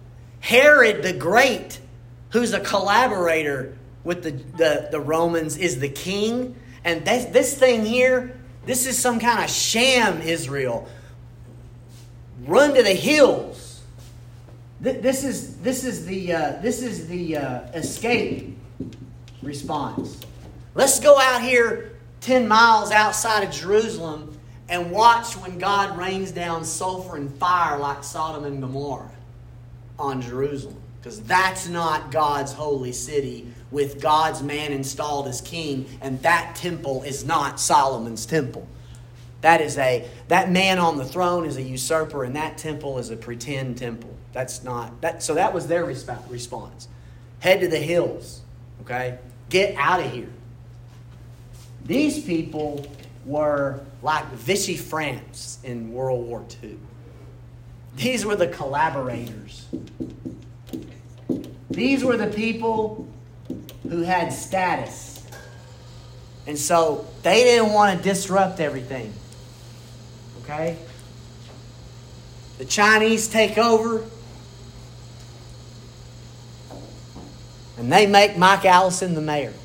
[0.41, 1.81] Herod the Great,
[2.29, 6.55] who's a collaborator with the, the, the Romans, is the king.
[6.85, 10.88] And this, this thing here, this is some kind of sham Israel.
[12.45, 13.83] Run to the hills.
[14.81, 18.57] This is, this is the, uh, this is the uh, escape
[19.43, 20.21] response.
[20.75, 24.38] Let's go out here 10 miles outside of Jerusalem
[24.69, 29.11] and watch when God rains down sulfur and fire like Sodom and Gomorrah
[29.99, 30.77] on Jerusalem.
[31.01, 37.02] Because that's not God's holy city with God's man installed as king, and that temple
[37.02, 38.66] is not Solomon's temple.
[39.40, 43.11] That is a that man on the throne is a usurper, and that temple is
[43.11, 44.14] a pretend temple.
[44.33, 45.22] That's not that.
[45.22, 46.88] So that was their response.
[47.40, 48.42] Head to the hills.
[48.83, 50.31] Okay, get out of here.
[51.85, 52.87] These people
[53.24, 56.78] were like Vichy France in World War II.
[57.96, 59.66] These were the collaborators.
[61.70, 63.09] These were the people
[63.88, 65.24] who had status.
[66.46, 69.12] And so they didn't want to disrupt everything.
[70.42, 70.79] Okay?
[72.59, 74.05] The Chinese take over.
[77.77, 79.53] And they make Mike Allison the mayor.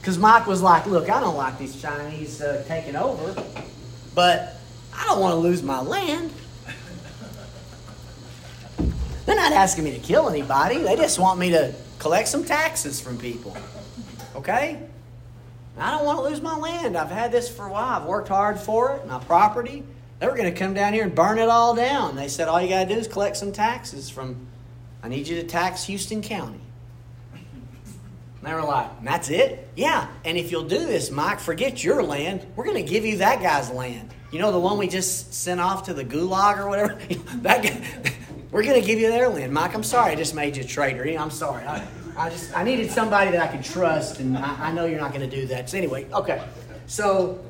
[0.00, 3.44] Because Mike was like, Look, I don't like these Chinese uh, taking over,
[4.14, 4.56] but
[4.94, 6.32] I don't want to lose my land.
[9.28, 13.00] They're not asking me to kill anybody, they just want me to collect some taxes
[13.00, 13.56] from people.
[14.36, 14.80] Okay?
[15.78, 16.96] I don't want to lose my land.
[16.96, 18.00] I've had this for a while.
[18.00, 19.84] I've worked hard for it, my property.
[20.18, 22.16] They were going to come down here and burn it all down.
[22.16, 24.48] They said, all you got to do is collect some taxes from,
[25.02, 26.60] I need you to tax Houston County.
[27.32, 29.68] And they were like, that's it?
[29.76, 30.08] Yeah.
[30.24, 32.44] And if you'll do this, Mike, forget your land.
[32.56, 34.12] We're going to give you that guy's land.
[34.32, 36.94] You know, the one we just sent off to the gulag or whatever?
[37.42, 38.12] that guy,
[38.50, 39.52] we're going to give you their land.
[39.52, 41.04] Mike, I'm sorry I just made you a traitor.
[41.18, 41.64] I'm sorry.
[41.64, 45.00] I, I just I needed somebody that I could trust, and I, I know you're
[45.00, 45.70] not going to do that.
[45.70, 46.42] So anyway, okay.
[46.86, 47.44] So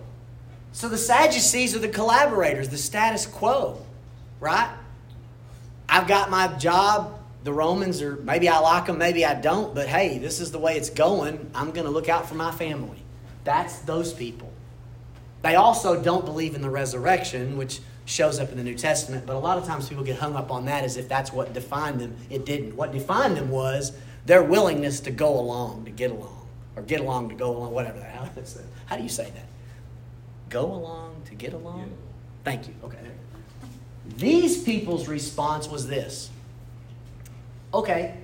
[0.72, 3.84] so the Sadducees are the collaborators, the status quo,
[4.40, 4.70] right?
[5.88, 7.18] I've got my job.
[7.44, 10.58] The Romans are maybe I like them, maybe I don't, but hey, this is the
[10.58, 11.50] way it's going.
[11.54, 13.02] I'm going to look out for my family.
[13.44, 14.52] That's those people.
[15.42, 19.36] They also don't believe in the resurrection, which shows up in the New Testament, but
[19.36, 22.00] a lot of times people get hung up on that as if that's what defined
[22.00, 22.16] them.
[22.30, 22.74] It didn't.
[22.74, 23.92] What defined them was
[24.24, 27.98] their willingness to go along, to get along, or get along to go along, whatever
[27.98, 29.46] the hell is How do you say that?
[30.48, 31.80] Go along to get along?
[31.80, 31.86] Yeah.
[32.44, 32.74] Thank you.
[32.82, 32.98] Okay.
[34.16, 36.30] These people's response was this.
[37.74, 38.14] Okay.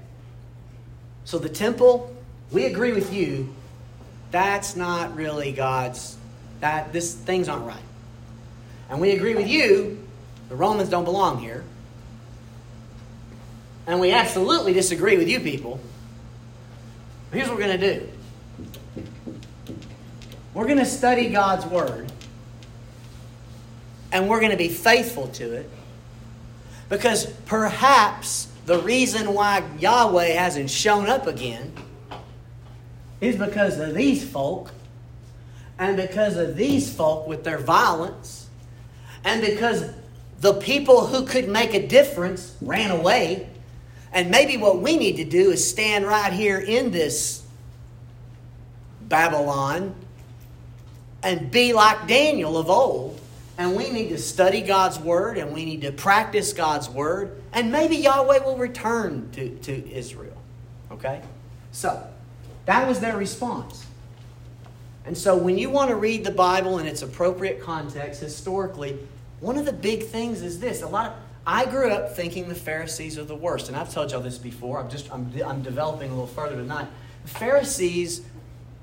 [1.25, 2.14] So the temple,
[2.51, 3.55] we agree with you.
[4.31, 6.16] That's not really God's
[6.61, 7.84] that this things aren't right.
[8.88, 10.07] And we agree with you,
[10.49, 11.64] the Romans don't belong here.
[13.87, 15.81] And we absolutely disagree with you people
[17.35, 18.09] Here's what we're going to do
[20.55, 22.12] we're going to study God's Word,
[24.12, 25.68] and we're going to be faithful to it
[26.88, 31.73] because perhaps the reason why Yahweh hasn't shown up again
[33.20, 34.70] is because of these folk
[35.77, 38.43] and because of these folk with their violence
[39.25, 39.91] and because
[40.41, 43.49] the people who could make a difference ran away
[44.15, 47.45] and maybe what we need to do is stand right here in this
[49.03, 49.93] Babylon
[51.25, 53.21] and be like Daniel of old.
[53.59, 57.43] And we need to study God's word and we need to practice God's word.
[57.53, 60.37] And maybe Yahweh will return to, to Israel.
[60.93, 61.21] Okay?
[61.73, 62.07] So,
[62.67, 63.85] that was their response.
[65.07, 68.99] And so, when you want to read the Bible in its appropriate context, historically,
[69.44, 70.80] one of the big things is this.
[70.80, 74.11] A lot of, I grew up thinking the Pharisees are the worst, and I've told
[74.11, 74.80] y'all this before.
[74.80, 76.88] I'm just I'm, I'm developing a little further tonight.
[77.24, 78.22] The Pharisees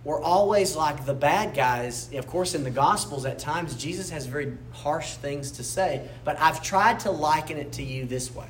[0.04, 2.14] were always like the bad guys.
[2.14, 6.40] Of course, in the Gospels, at times Jesus has very harsh things to say, but
[6.40, 8.50] I've tried to liken it to you this way.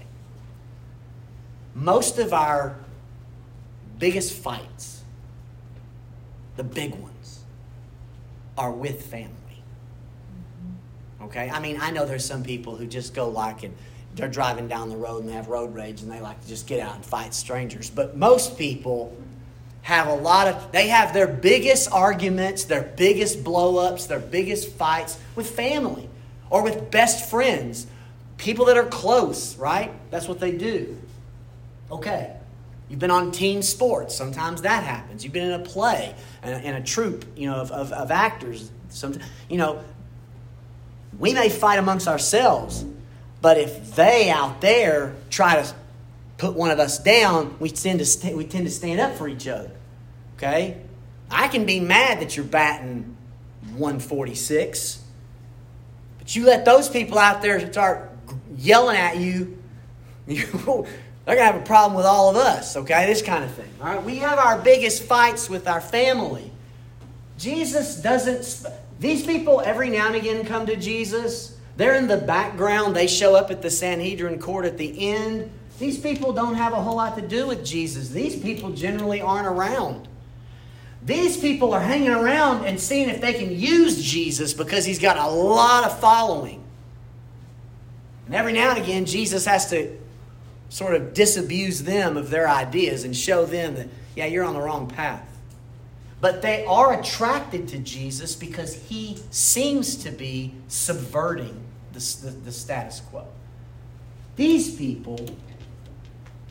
[1.73, 2.75] Most of our
[3.99, 5.03] biggest fights,
[6.57, 7.39] the big ones,
[8.57, 9.40] are with family.
[11.23, 11.49] Okay?
[11.49, 13.75] I mean, I know there's some people who just go like and
[14.15, 16.67] they're driving down the road and they have road rage and they like to just
[16.67, 17.89] get out and fight strangers.
[17.89, 19.15] But most people
[19.83, 25.17] have a lot of, they have their biggest arguments, their biggest blowups, their biggest fights
[25.35, 26.09] with family
[26.49, 27.87] or with best friends,
[28.37, 29.91] people that are close, right?
[30.11, 30.97] That's what they do.
[31.89, 32.35] Okay.
[32.89, 34.13] You've been on team sports.
[34.13, 35.23] Sometimes that happens.
[35.23, 36.13] You've been in a play
[36.43, 38.69] and a, a troupe, you know, of, of, of actors.
[38.89, 39.81] Sometimes, you know,
[41.21, 42.83] we may fight amongst ourselves,
[43.41, 45.73] but if they out there try to
[46.39, 49.27] put one of us down, we tend to st- we tend to stand up for
[49.27, 49.69] each other.
[50.35, 50.81] Okay,
[51.29, 53.15] I can be mad that you're batting
[53.77, 55.03] 146,
[56.17, 58.09] but you let those people out there start
[58.57, 59.59] yelling at you.
[60.27, 60.45] you
[61.25, 63.05] they're going to have a problem with all of us, okay?
[63.05, 63.69] This kind of thing.
[63.79, 64.03] All right?
[64.03, 66.51] We have our biggest fights with our family.
[67.37, 68.71] Jesus doesn't,
[69.01, 71.57] these people every now and again come to Jesus.
[71.75, 72.95] They're in the background.
[72.95, 75.49] They show up at the Sanhedrin court at the end.
[75.79, 78.09] These people don't have a whole lot to do with Jesus.
[78.09, 80.07] These people generally aren't around.
[81.03, 85.17] These people are hanging around and seeing if they can use Jesus because he's got
[85.17, 86.63] a lot of following.
[88.27, 89.97] And every now and again, Jesus has to
[90.69, 94.61] sort of disabuse them of their ideas and show them that, yeah, you're on the
[94.61, 95.30] wrong path.
[96.21, 101.59] But they are attracted to Jesus because he seems to be subverting
[101.93, 103.25] the, the, the status quo.
[104.35, 105.19] These people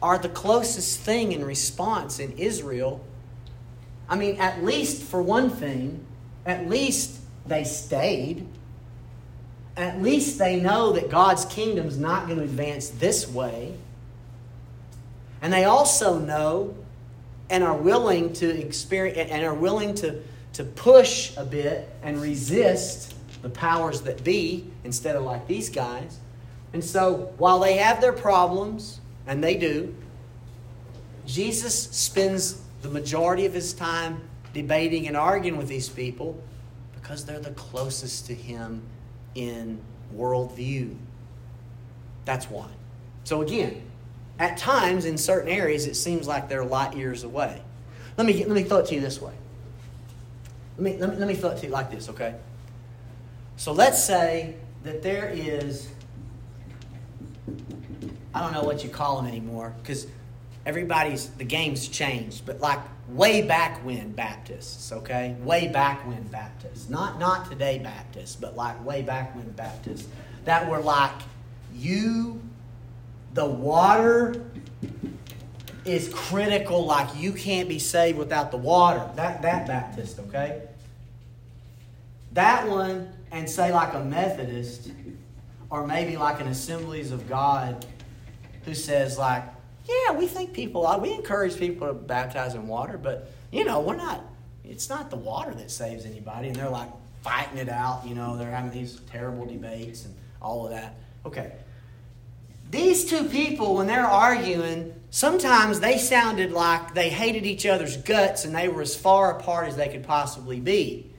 [0.03, 3.05] are the closest thing in response in Israel.
[4.09, 6.05] I mean, at least for one thing,
[6.45, 8.47] at least they stayed.
[9.77, 13.75] At least they know that God's kingdom is not going to advance this way.
[15.41, 16.75] And they also know
[17.51, 20.23] and are willing to experience and are willing to,
[20.55, 26.19] to push a bit and resist the powers that be instead of like these guys.
[26.73, 29.95] And so while they have their problems, and they do,
[31.27, 34.21] Jesus spends the majority of his time
[34.53, 36.43] debating and arguing with these people
[36.95, 38.83] because they're the closest to him
[39.35, 39.81] in
[40.17, 40.97] worldview.
[42.25, 42.69] That's why.
[43.25, 43.83] So again,
[44.41, 47.61] at times, in certain areas, it seems like they're light years away.
[48.17, 49.35] Let me, let me throw it to you this way.
[50.79, 52.35] Let me, let, me, let me throw it to you like this, okay?
[53.59, 55.91] So let's say that there is,
[58.35, 60.07] I don't know what you call them anymore, because
[60.65, 62.81] everybody's, the game's changed, but like
[63.11, 65.37] way back when Baptists, okay?
[65.41, 66.89] Way back when Baptists.
[66.89, 70.09] Not, not today Baptists, but like way back when Baptists.
[70.47, 71.13] That were like,
[71.75, 72.41] you
[73.35, 74.45] the water
[75.85, 79.09] is critical, like you can't be saved without the water.
[79.17, 80.63] That, that Baptist, okay?
[82.33, 84.91] That one, and say like a Methodist,
[85.71, 87.87] or maybe like an Assemblies of God
[88.65, 89.45] who says, like,
[89.89, 93.97] yeah, we think people, we encourage people to baptize in water, but, you know, we're
[93.97, 94.25] not,
[94.65, 96.49] it's not the water that saves anybody.
[96.49, 96.91] And they're like
[97.23, 100.97] fighting it out, you know, they're having these terrible debates and all of that.
[101.25, 101.53] Okay.
[102.71, 108.45] These two people, when they're arguing, sometimes they sounded like they hated each other's guts
[108.45, 111.13] and they were as far apart as they could possibly be.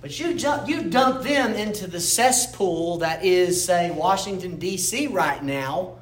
[0.00, 0.28] But you,
[0.66, 5.08] you dump them into the cesspool that is, say, Washington, D.C.
[5.08, 5.96] right now.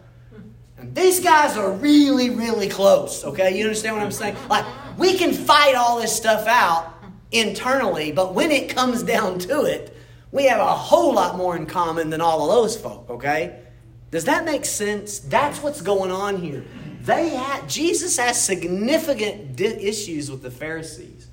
[0.77, 3.57] And these guys are really, really close, okay?
[3.57, 4.37] You understand what I'm saying?
[4.51, 4.67] Like,
[4.99, 6.93] we can fight all this stuff out
[7.33, 9.97] internally, but when it comes down to it,
[10.33, 13.63] we have a whole lot more in common than all of those folk, okay?
[14.11, 15.19] Does that make sense?
[15.19, 16.65] That's what's going on here.
[17.03, 21.29] They had, Jesus has significant di- issues with the Pharisees.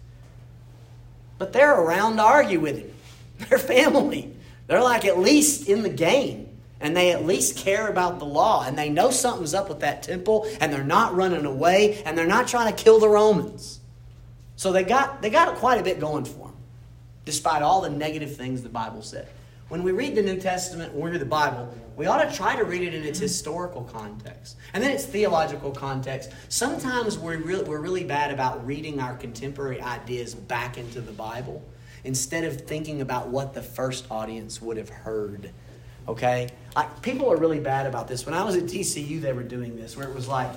[1.37, 2.91] But they're around to argue with him.
[3.49, 4.33] They're family.
[4.67, 6.47] They're like at least in the game.
[6.79, 8.63] And they at least care about the law.
[8.65, 10.47] And they know something's up with that temple.
[10.61, 12.03] And they're not running away.
[12.03, 13.79] And they're not trying to kill the Romans.
[14.55, 16.55] So they got, they got quite a bit going for them,
[17.25, 19.27] despite all the negative things the Bible said.
[19.69, 22.55] When we read the New Testament, when we read the Bible, we ought to try
[22.55, 23.23] to read it in its mm-hmm.
[23.23, 26.31] historical context and then its theological context.
[26.49, 31.63] Sometimes we're really, we're really bad about reading our contemporary ideas back into the Bible
[32.03, 35.51] instead of thinking about what the first audience would have heard.
[36.07, 36.49] Okay?
[36.75, 38.25] Like, people are really bad about this.
[38.25, 40.51] When I was at TCU, they were doing this, where it was like,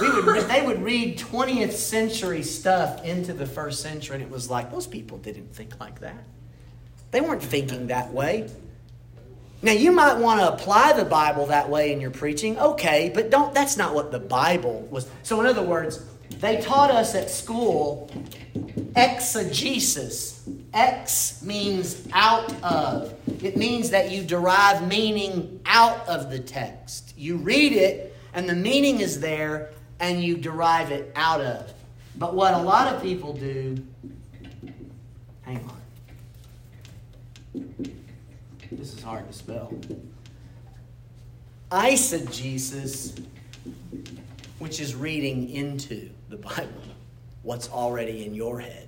[0.00, 4.48] we would, they would read 20th century stuff into the first century, and it was
[4.48, 6.24] like, those people didn't think like that.
[7.10, 8.48] They weren't thinking that way.
[9.62, 13.30] Now you might want to apply the Bible that way in your preaching, okay, but
[13.30, 15.06] don't that's not what the Bible was.
[15.22, 16.04] So in other words,
[16.38, 18.10] they taught us at school
[18.96, 20.48] exegesis.
[20.72, 23.14] Ex means out of.
[23.42, 27.12] It means that you derive meaning out of the text.
[27.18, 31.72] You read it and the meaning is there and you derive it out of.
[32.16, 33.84] But what a lot of people do,
[35.42, 35.79] hang on.
[37.54, 39.72] This is hard to spell.
[41.70, 43.24] Eisegesis
[44.60, 46.82] which is reading into the Bible
[47.42, 48.86] what's already in your head.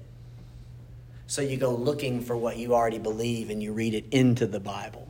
[1.26, 4.60] So you go looking for what you already believe and you read it into the
[4.60, 5.08] Bible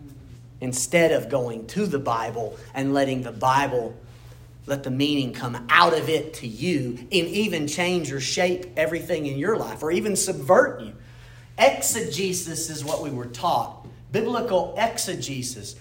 [0.60, 3.96] instead of going to the Bible and letting the Bible
[4.66, 9.26] let the meaning come out of it to you and even change or shape everything
[9.26, 10.92] in your life or even subvert you.
[11.62, 13.86] Exegesis is what we were taught.
[14.10, 15.76] Biblical exegesis.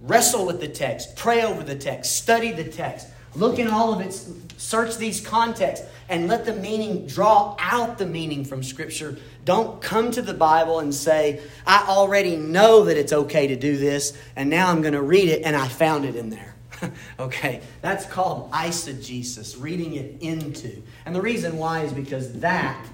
[0.00, 4.00] Wrestle with the text, pray over the text, study the text, look in all of
[4.00, 4.12] it,
[4.56, 9.18] search these contexts, and let the meaning draw out the meaning from Scripture.
[9.44, 13.76] Don't come to the Bible and say, I already know that it's okay to do
[13.76, 16.54] this, and now I'm going to read it, and I found it in there.
[17.20, 20.82] okay, that's called eisegesis, reading it into.
[21.04, 22.86] And the reason why is because that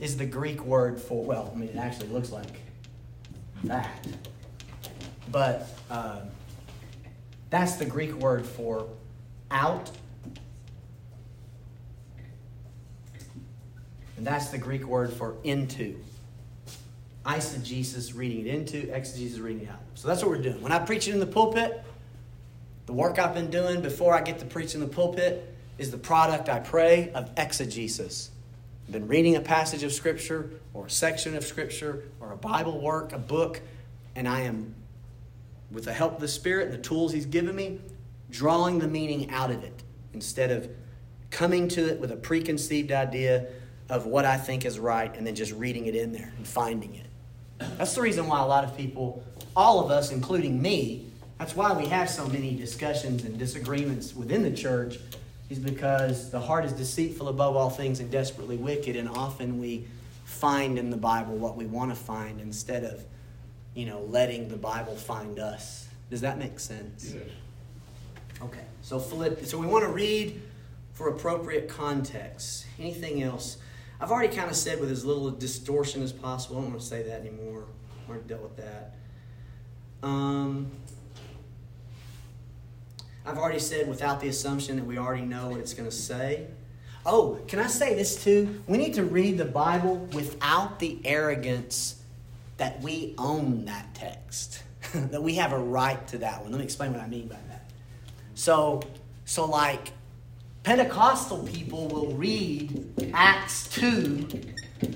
[0.00, 2.60] is the Greek word for, well, I mean, it actually looks like
[3.64, 4.06] that.
[5.30, 6.20] But uh,
[7.50, 8.88] that's the Greek word for
[9.50, 9.90] out.
[14.16, 15.96] And that's the Greek word for into.
[17.24, 19.80] Eisegesis, reading it into, exegesis, reading it out.
[19.94, 20.60] So that's what we're doing.
[20.60, 21.82] When I preach it in the pulpit,
[22.86, 25.98] the work I've been doing before I get to preach in the pulpit is the
[25.98, 28.30] product, I pray, of exegesis.
[28.90, 33.12] Been reading a passage of Scripture or a section of Scripture or a Bible work,
[33.12, 33.60] a book,
[34.14, 34.74] and I am,
[35.70, 37.80] with the help of the Spirit and the tools He's given me,
[38.30, 39.82] drawing the meaning out of it
[40.12, 40.68] instead of
[41.30, 43.46] coming to it with a preconceived idea
[43.88, 46.94] of what I think is right and then just reading it in there and finding
[46.94, 47.06] it.
[47.78, 49.24] That's the reason why a lot of people,
[49.56, 51.06] all of us, including me,
[51.38, 54.98] that's why we have so many discussions and disagreements within the church,
[55.54, 59.86] is because the heart is deceitful above all things and desperately wicked, and often we
[60.24, 63.04] find in the Bible what we want to find instead of,
[63.74, 65.86] you know, letting the Bible find us.
[66.10, 67.14] Does that make sense?
[67.14, 67.22] Yes.
[68.42, 68.64] Okay.
[68.82, 70.42] So Philipp, so we want to read
[70.92, 72.66] for appropriate context.
[72.80, 73.58] Anything else?
[74.00, 76.58] I've already kind of said with as little distortion as possible.
[76.58, 77.64] I don't want to say that anymore.
[78.02, 78.96] I've already dealt with that.
[80.02, 80.72] Um,
[83.26, 86.46] I've already said without the assumption that we already know what it's going to say.
[87.06, 88.62] Oh, can I say this too?
[88.66, 92.02] We need to read the Bible without the arrogance
[92.56, 94.62] that we own that text,
[94.94, 96.52] that we have a right to that one.
[96.52, 97.70] Let me explain what I mean by that.
[98.34, 98.82] So,
[99.24, 99.92] so like
[100.62, 104.28] Pentecostal people will read Acts 2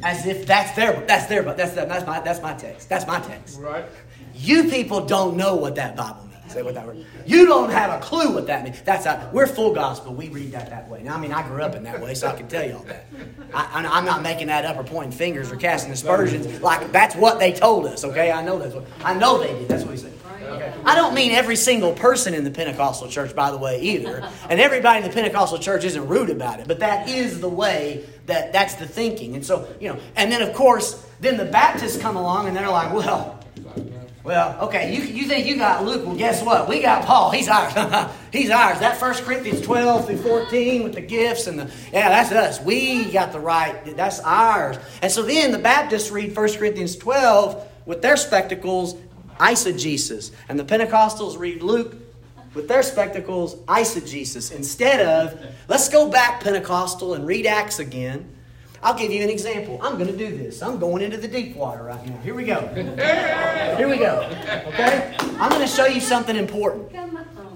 [0.03, 2.89] as if that's their that's their but that's that's my that's my text.
[2.89, 3.61] That's my text.
[3.61, 3.85] Right.
[4.35, 6.28] You people don't know what that Bible means.
[6.59, 7.07] Say what that word.
[7.25, 8.83] You don't have a clue what that means.
[8.83, 10.13] That's a, we're full gospel.
[10.13, 11.05] We read that that way.
[11.05, 12.83] Now, I mean, I grew up in that way, so I can tell you all
[12.83, 13.07] that.
[13.55, 16.61] I, I'm not making that up or pointing fingers or casting aspersions.
[16.61, 18.03] Like that's what they told us.
[18.03, 19.69] Okay, I know that's what I know they did.
[19.69, 20.13] That's what he said.
[20.85, 24.29] I don't mean every single person in the Pentecostal church, by the way, either.
[24.51, 28.05] And everybody in the Pentecostal church isn't rude about it, but that is the way
[28.27, 29.37] that that's the thinking.
[29.37, 32.69] And so, you know, and then of course, then the Baptists come along and they're
[32.69, 33.38] like, well,
[34.29, 36.05] well, okay, you, you think you got Luke.
[36.05, 36.68] Well, guess what?
[36.68, 37.31] We got Paul.
[37.31, 37.72] He's ours.
[38.31, 38.79] He's ours.
[38.81, 42.61] That First Corinthians 12 through 14 with the gifts and the, yeah, that's us.
[42.61, 44.76] We got the right, that's ours.
[45.01, 48.97] And so then the Baptists read First Corinthians 12 with their spectacles,
[49.39, 50.31] eisegesis.
[50.51, 51.97] And the Pentecostals read Luke
[52.53, 54.53] with their spectacles, eisegesis.
[54.53, 58.35] Instead of, let's go back Pentecostal and read Acts again.
[58.83, 59.79] I'll give you an example.
[59.83, 60.62] I'm going to do this.
[60.62, 62.16] I'm going into the deep water right now.
[62.18, 62.61] Here we go.
[63.76, 64.20] Here we go.
[64.68, 65.16] Okay?
[65.18, 66.93] I'm going to show you something important.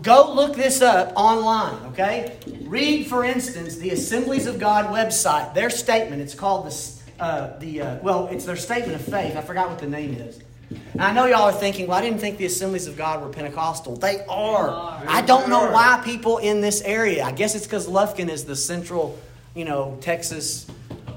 [0.02, 2.36] Go look this up online, okay?
[2.62, 6.20] Read, for instance, the Assemblies of God website, their statement.
[6.20, 9.36] It's called the, uh, the uh, well, it's their statement of faith.
[9.36, 10.40] I forgot what the name is.
[10.92, 13.28] And I know y'all are thinking, well, I didn't think the Assemblies of God were
[13.28, 13.94] Pentecostal.
[13.94, 14.70] They are.
[15.06, 17.24] I don't know why people in this area.
[17.24, 19.18] I guess it's because Lufkin is the central,
[19.54, 20.66] you know, Texas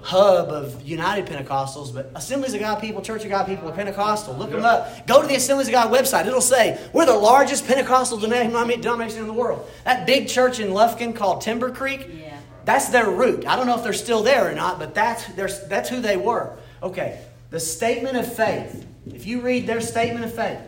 [0.06, 4.36] hub of United Pentecostals, but Assemblies of God people, Church of God people are Pentecostal.
[4.36, 5.08] Look them up.
[5.08, 6.28] Go to the Assemblies of God website.
[6.28, 9.68] It'll say, we're the largest Pentecostal denomination in the world.
[9.84, 12.38] That big church in Lufkin called Timber Creek, Yeah.
[12.66, 13.47] that's their root.
[13.47, 15.26] I don't know if they're still there or not, but that's,
[15.64, 16.56] that's who they were.
[16.84, 18.86] Okay, the statement of faith.
[19.12, 20.60] If you read their statement of faith,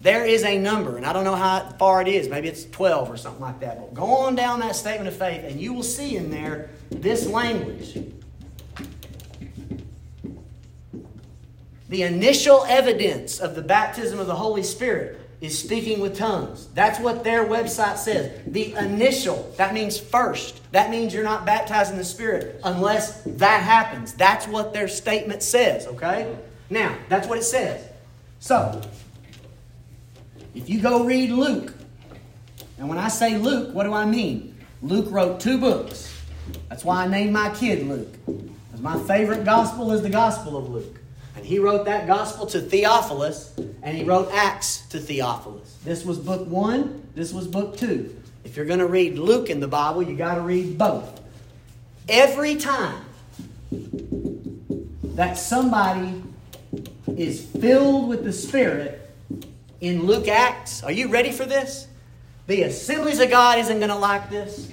[0.00, 2.30] there is a number, and I don't know how far it is.
[2.30, 3.78] Maybe it's 12 or something like that.
[3.78, 7.26] But go on down that statement of faith, and you will see in there this
[7.26, 7.98] language.
[11.90, 16.68] The initial evidence of the baptism of the Holy Spirit is speaking with tongues.
[16.68, 18.30] That's what their website says.
[18.46, 20.60] The initial, that means first.
[20.70, 24.14] That means you're not baptized in the Spirit unless that happens.
[24.14, 26.32] That's what their statement says, okay?
[26.70, 27.84] Now, that's what it says.
[28.38, 28.80] So,
[30.54, 31.74] if you go read Luke,
[32.78, 34.56] and when I say Luke, what do I mean?
[34.80, 36.16] Luke wrote two books.
[36.68, 38.14] That's why I named my kid Luke.
[38.26, 40.99] Because my favorite gospel is the Gospel of Luke.
[41.40, 45.74] And he wrote that gospel to Theophilus, and he wrote Acts to Theophilus.
[45.82, 48.14] This was book one, this was book two.
[48.44, 51.18] If you're going to read Luke in the Bible, you got to read both.
[52.10, 53.06] Every time
[55.14, 56.22] that somebody
[57.16, 59.10] is filled with the Spirit
[59.80, 61.88] in Luke Acts, are you ready for this?
[62.48, 64.70] The Assemblies of God isn't going to like this,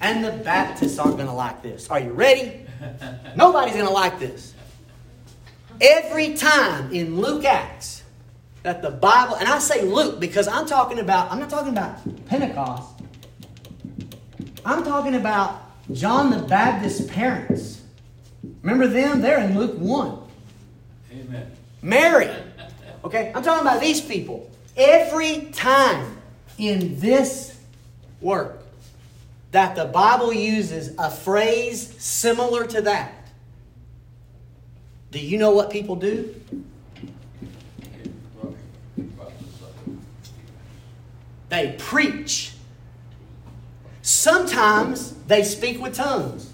[0.00, 1.90] and the Baptists aren't going to like this.
[1.90, 2.64] Are you ready?
[3.36, 4.54] Nobody's going to like this.
[5.82, 8.04] Every time in Luke Acts
[8.62, 11.98] that the Bible, and I say Luke because I'm talking about, I'm not talking about
[12.26, 12.88] Pentecost.
[14.64, 15.60] I'm talking about
[15.92, 17.82] John the Baptist's parents.
[18.62, 19.20] Remember them?
[19.22, 20.18] They're in Luke 1.
[21.14, 21.50] Amen.
[21.82, 22.30] Mary.
[23.04, 24.48] Okay, I'm talking about these people.
[24.76, 26.16] Every time
[26.58, 27.58] in this
[28.20, 28.62] work
[29.50, 33.21] that the Bible uses a phrase similar to that,
[35.12, 36.34] do you know what people do?
[41.50, 42.54] They preach.
[44.00, 46.50] Sometimes they speak with tongues,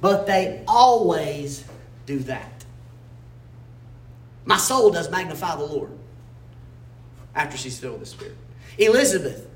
[0.00, 1.64] but they always
[2.06, 2.64] do that.
[4.44, 5.90] My soul does magnify the Lord
[7.34, 8.36] after she's filled with the Spirit.
[8.78, 9.48] Elizabeth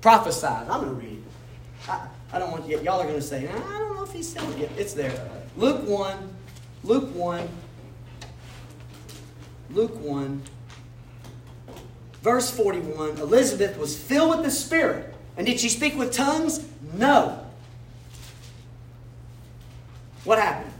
[0.00, 0.68] prophesied.
[0.70, 1.88] I'm going to read it.
[1.90, 2.82] I, I don't want yet.
[2.82, 4.70] y'all are going to say, I don't know if he said it.
[4.78, 5.30] It's there.
[5.56, 6.33] Luke 1,
[6.84, 7.48] Luke 1,
[9.70, 10.42] Luke 1,
[12.20, 13.18] verse 41.
[13.18, 15.14] Elizabeth was filled with the Spirit.
[15.36, 16.64] And did she speak with tongues?
[16.96, 17.40] No.
[20.24, 20.72] What happened?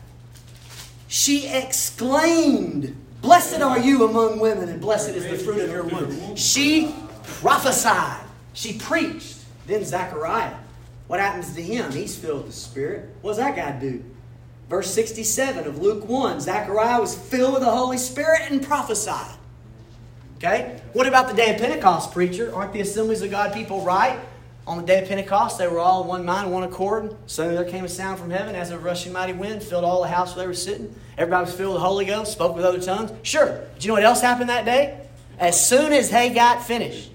[1.09, 6.36] She exclaimed, Blessed are you among women, and blessed is the fruit of your womb.
[6.36, 8.24] She prophesied.
[8.52, 9.38] She preached.
[9.66, 10.55] Then Zechariah.
[11.07, 11.90] What happens to him?
[11.92, 13.14] He's filled with the Spirit.
[13.22, 14.05] What does that guy do?
[14.69, 19.37] Verse 67 of Luke 1 Zechariah was filled with the Holy Spirit and prophesied.
[20.37, 20.81] Okay?
[20.93, 22.55] What about the day of Pentecost, preacher?
[22.55, 24.19] Aren't the assemblies of God people right?
[24.67, 27.15] On the day of Pentecost, they were all one mind, one accord.
[27.27, 30.09] Suddenly there came a sound from heaven as a rushing mighty wind, filled all the
[30.09, 30.95] house where they were sitting.
[31.19, 33.12] Everybody was filled with the Holy Ghost, spoke with other tongues.
[33.23, 33.67] Sure.
[33.75, 35.07] But you know what else happened that day?
[35.39, 37.11] As soon as they got finished,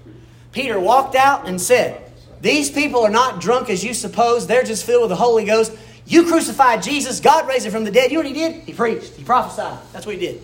[0.52, 2.00] Peter walked out and said,
[2.40, 4.46] These people are not drunk as you suppose.
[4.46, 5.72] They're just filled with the Holy Ghost.
[6.10, 7.20] You crucified Jesus.
[7.20, 8.10] God raised him from the dead.
[8.10, 8.62] You know what he did?
[8.64, 9.14] He preached.
[9.14, 9.78] He prophesied.
[9.92, 10.42] That's what he did.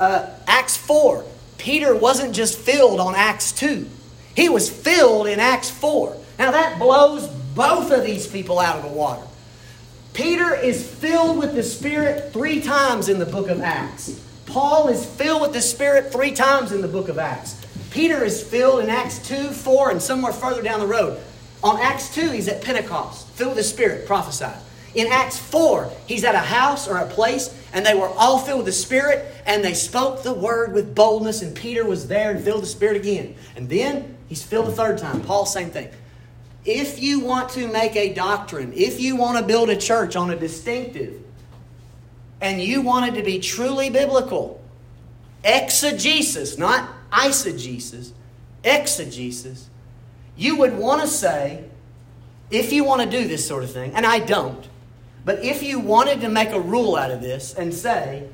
[0.00, 1.24] Uh, Acts 4.
[1.58, 3.86] Peter wasn't just filled on Acts 2.
[4.34, 6.16] He was filled in Acts 4.
[6.40, 9.22] Now that blows both of these people out of the water.
[10.12, 14.20] Peter is filled with the Spirit three times in the book of Acts.
[14.46, 17.64] Paul is filled with the Spirit three times in the book of Acts.
[17.92, 21.20] Peter is filled in Acts 2, 4, and somewhere further down the road.
[21.62, 24.58] On Acts 2, he's at Pentecost, filled with the Spirit, prophesied.
[24.94, 28.58] In Acts 4, he's at a house or a place, and they were all filled
[28.58, 32.44] with the Spirit, and they spoke the word with boldness, and Peter was there and
[32.44, 33.36] filled the Spirit again.
[33.54, 35.20] And then he's filled the third time.
[35.22, 35.90] Paul, same thing.
[36.64, 40.30] If you want to make a doctrine, if you want to build a church on
[40.30, 41.22] a distinctive,
[42.40, 44.60] and you want it to be truly biblical,
[45.44, 48.12] exegesis, not eisegesis,
[48.64, 49.68] exegesis,
[50.36, 51.64] you would want to say,
[52.50, 54.66] if you want to do this sort of thing, and I don't,
[55.24, 58.28] but if you wanted to make a rule out of this and say,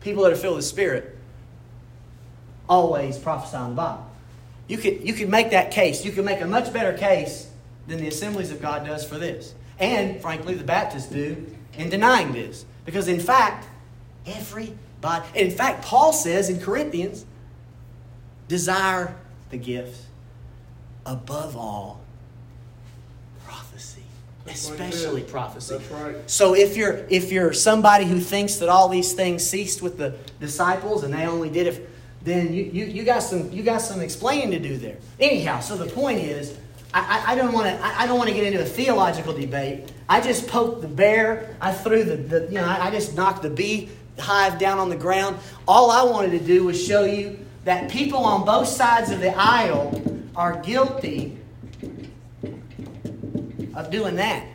[0.00, 1.16] people that are filled with the Spirit
[2.68, 4.10] always prophesy in the Bible,
[4.68, 6.04] you could, you could make that case.
[6.04, 7.50] You could make a much better case
[7.86, 9.54] than the Assemblies of God does for this.
[9.78, 12.64] And, frankly, the Baptists do in denying this.
[12.84, 13.66] Because, in fact,
[14.24, 17.26] everybody, in fact, Paul says in Corinthians,
[18.48, 19.16] desire
[19.50, 20.06] the gifts
[21.04, 22.00] above all
[23.44, 25.78] prophecy That's what it especially prophecy.
[25.78, 26.30] That's right.
[26.30, 30.16] so if you're if you're somebody who thinks that all these things ceased with the
[30.40, 31.90] disciples and they only did it
[32.22, 34.96] then you, you, you got some you got some explaining to do there.
[35.18, 36.58] Anyhow so the point is
[36.92, 39.92] I, I, don't want to I, I don't want to get into a theological debate.
[40.08, 41.56] I just poked the bear.
[41.60, 43.88] I threw the, the you know I, I just knocked the bee
[44.18, 45.38] hive down on the ground.
[45.66, 49.34] All I wanted to do was show you that people on both sides of the
[49.36, 50.00] aisle
[50.36, 51.38] are guilty
[53.76, 54.46] of doing that.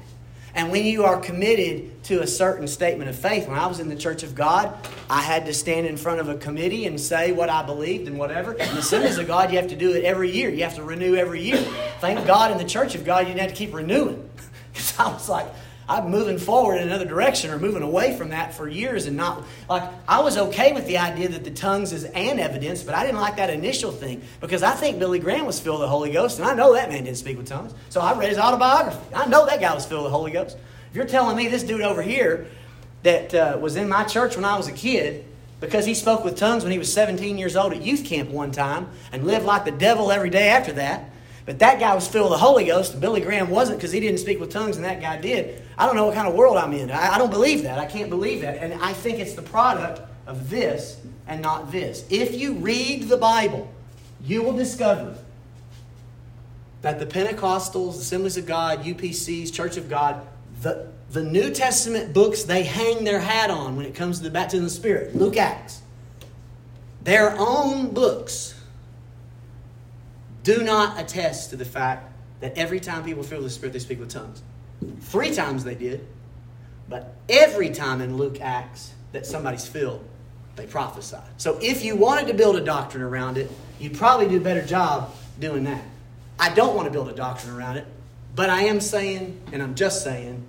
[0.55, 3.87] And when you are committed to a certain statement of faith, when I was in
[3.87, 4.75] the Church of God,
[5.09, 8.17] I had to stand in front of a committee and say what I believed and
[8.17, 8.53] whatever.
[8.53, 10.49] In the Assemblies of God, you have to do it every year.
[10.49, 11.57] You have to renew every year.
[11.99, 14.27] Thank God in the Church of God, you didn't have to keep renewing.
[14.71, 15.47] Because I was like,
[15.89, 19.43] I'm moving forward in another direction or moving away from that for years and not
[19.67, 23.03] like I was okay with the idea that the tongues is an evidence, but I
[23.03, 26.11] didn't like that initial thing because I think Billy Graham was filled with the Holy
[26.11, 27.73] Ghost, and I know that man didn't speak with tongues.
[27.89, 28.99] So I read his autobiography.
[29.15, 30.57] I know that guy was filled with the Holy Ghost.
[30.91, 32.45] If you're telling me this dude over here
[33.01, 35.25] that uh, was in my church when I was a kid
[35.59, 38.51] because he spoke with tongues when he was 17 years old at youth camp one
[38.51, 41.09] time and lived like the devil every day after that.
[41.49, 43.99] But that guy was filled with the Holy Ghost, and Billy Graham wasn't because he
[43.99, 45.63] didn't speak with tongues, and that guy did.
[45.79, 46.91] I don't know what kind of world I'm in.
[46.91, 47.79] I, I don't believe that.
[47.79, 48.57] I can't believe that.
[48.57, 52.05] And I think it's the product of this and not this.
[52.11, 53.67] If you read the Bible,
[54.23, 55.17] you will discover
[56.83, 60.21] that the Pentecostals, Assemblies of God, UPCs, Church of God,
[60.61, 64.29] the, the New Testament books they hang their hat on when it comes to the
[64.29, 65.81] baptism of the Spirit, Luke Acts,
[67.01, 68.53] their own books
[70.43, 73.99] do not attest to the fact that every time people feel the Spirit, they speak
[73.99, 74.41] with tongues.
[75.01, 76.07] Three times they did,
[76.87, 80.03] but every time in Luke Acts that somebody's filled,
[80.55, 81.17] they prophesy.
[81.37, 84.65] So if you wanted to build a doctrine around it, you'd probably do a better
[84.65, 85.83] job doing that.
[86.39, 87.85] I don't want to build a doctrine around it,
[88.35, 90.45] but I am saying, and I'm just saying,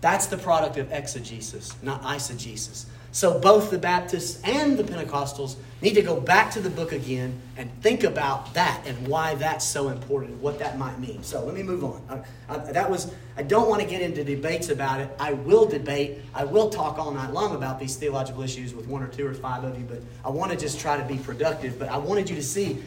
[0.00, 2.86] that's the product of exegesis, not eisegesis.
[3.10, 7.40] So both the Baptists and the Pentecostals need to go back to the book again
[7.56, 11.22] and think about that and why that's so important and what that might mean.
[11.22, 12.24] So let me move on.
[12.48, 15.08] I, that was I don't want to get into debates about it.
[15.18, 16.18] I will debate.
[16.34, 19.34] I will talk all night long about these theological issues with one or two or
[19.34, 21.78] five of you, but I want to just try to be productive.
[21.78, 22.82] But I wanted you to see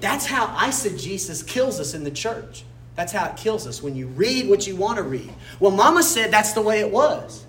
[0.00, 2.64] that's how eisegesis kills us in the church.
[2.94, 5.32] That's how it kills us when you read what you want to read.
[5.60, 7.45] Well, Mama said that's the way it was.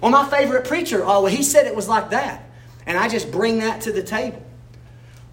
[0.00, 2.44] Well, my favorite preacher, oh, well, he said it was like that.
[2.86, 4.42] And I just bring that to the table.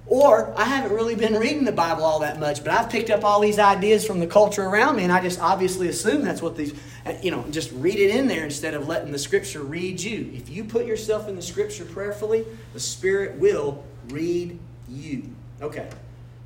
[0.05, 3.25] Or I haven't really been reading the Bible all that much, but I've picked up
[3.25, 6.55] all these ideas from the culture around me, and I just obviously assume that's what
[6.55, 6.73] these,
[7.05, 10.31] uh, you know, just read it in there instead of letting the Scripture read you.
[10.33, 14.57] If you put yourself in the Scripture prayerfully, the Spirit will read
[14.87, 15.23] you.
[15.61, 15.89] Okay.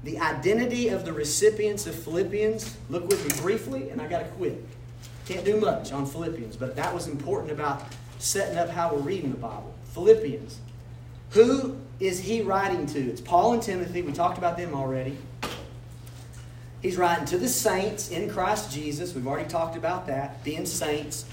[0.03, 4.26] The identity of the recipients of Philippians, look with me briefly, and I got to
[4.30, 4.65] quit.
[5.28, 7.84] Can't do much on Philippians, but that was important about
[8.22, 9.74] setting up how we're reading the Bible.
[9.93, 10.59] Philippians.
[11.32, 12.99] Who is he writing to?
[12.99, 14.01] It's Paul and Timothy.
[14.01, 15.17] We talked about them already.
[16.82, 19.13] He's writing to the saints in Christ Jesus.
[19.13, 21.26] We've already talked about that, being saints.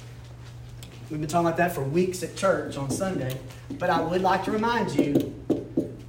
[1.10, 3.38] We've been talking about that for weeks at church on Sunday.
[3.78, 5.34] But I would like to remind you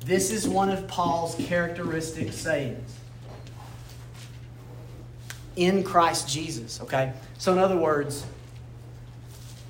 [0.05, 2.97] this is one of Paul's characteristic sayings.
[5.55, 7.13] In Christ Jesus, okay?
[7.37, 8.25] So, in other words,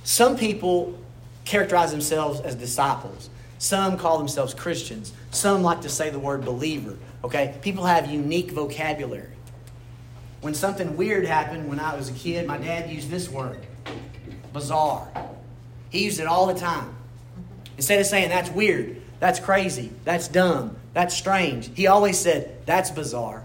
[0.09, 0.97] some people
[1.45, 3.29] characterize themselves as disciples.
[3.59, 5.13] Some call themselves Christians.
[5.29, 6.97] Some like to say the word believer.
[7.23, 7.55] Okay?
[7.61, 9.29] People have unique vocabulary.
[10.41, 13.59] When something weird happened when I was a kid, my dad used this word
[14.51, 15.07] bizarre.
[15.91, 16.95] He used it all the time.
[17.77, 22.89] Instead of saying that's weird, that's crazy, that's dumb, that's strange, he always said that's
[22.89, 23.43] bizarre.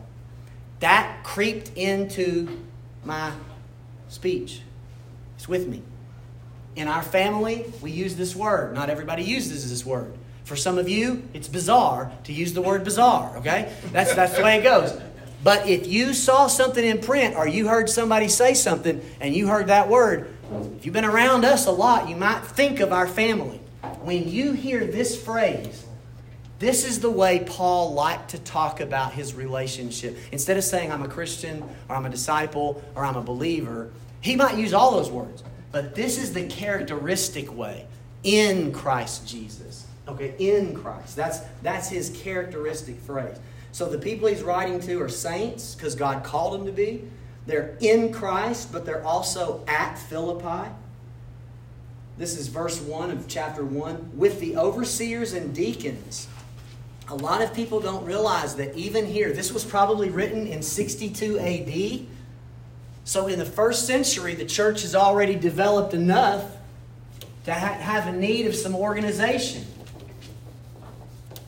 [0.80, 2.58] That creeped into
[3.04, 3.32] my
[4.08, 4.62] speech.
[5.36, 5.82] It's with me.
[6.77, 8.75] In our family, we use this word.
[8.75, 10.12] Not everybody uses this word.
[10.45, 13.72] For some of you, it's bizarre to use the word bizarre, okay?
[13.93, 14.99] That's, that's the way it goes.
[15.43, 19.47] But if you saw something in print or you heard somebody say something and you
[19.47, 20.35] heard that word,
[20.77, 23.61] if you've been around us a lot, you might think of our family.
[24.03, 25.85] When you hear this phrase,
[26.59, 30.16] this is the way Paul liked to talk about his relationship.
[30.33, 34.37] Instead of saying, I'm a Christian, or I'm a disciple, or I'm a believer, he
[34.37, 35.43] might use all those words.
[35.75, 37.87] But this is the characteristic way
[38.22, 39.89] in Christ Jesus.
[40.07, 41.16] Okay, in Christ.
[41.16, 43.37] That's, that's his characteristic phrase.
[43.72, 47.03] So the people he's writing to are saints because God called them to be.
[47.47, 50.70] They're in Christ, but they're also at Philippi.
[52.18, 54.12] This is verse 1 of chapter 1.
[54.14, 56.29] With the overseers and deacons.
[57.09, 61.41] A lot of people don't realize that even here, this was probably written in 62
[61.41, 62.07] AD.
[63.05, 66.44] So, in the first century, the church has already developed enough
[67.44, 69.66] to ha- have a need of some organization.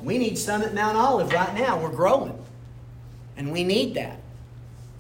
[0.03, 1.81] We need some at Mount Olive right now.
[1.81, 2.39] We're growing.
[3.37, 4.19] And we need that.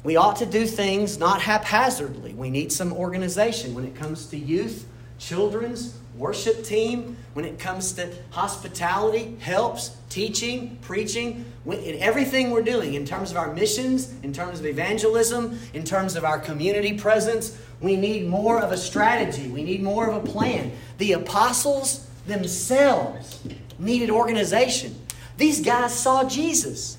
[0.02, 2.32] We ought to do things not haphazardly.
[2.32, 4.86] We need some organization when it comes to youth,
[5.18, 12.94] children's, worship team, when it comes to hospitality, helps, teaching, preaching, in everything we're doing,
[12.94, 17.58] in terms of our missions, in terms of evangelism, in terms of our community presence,
[17.82, 19.48] we need more of a strategy.
[19.48, 20.72] We need more of a plan.
[20.96, 23.46] The apostles themselves
[23.78, 24.98] needed organization.
[25.36, 26.96] These guys saw Jesus.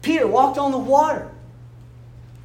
[0.00, 1.28] Peter walked on the water.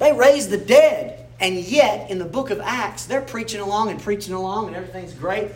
[0.00, 1.24] They raised the dead.
[1.38, 5.14] And yet, in the book of Acts, they're preaching along and preaching along, and everything's
[5.14, 5.52] great.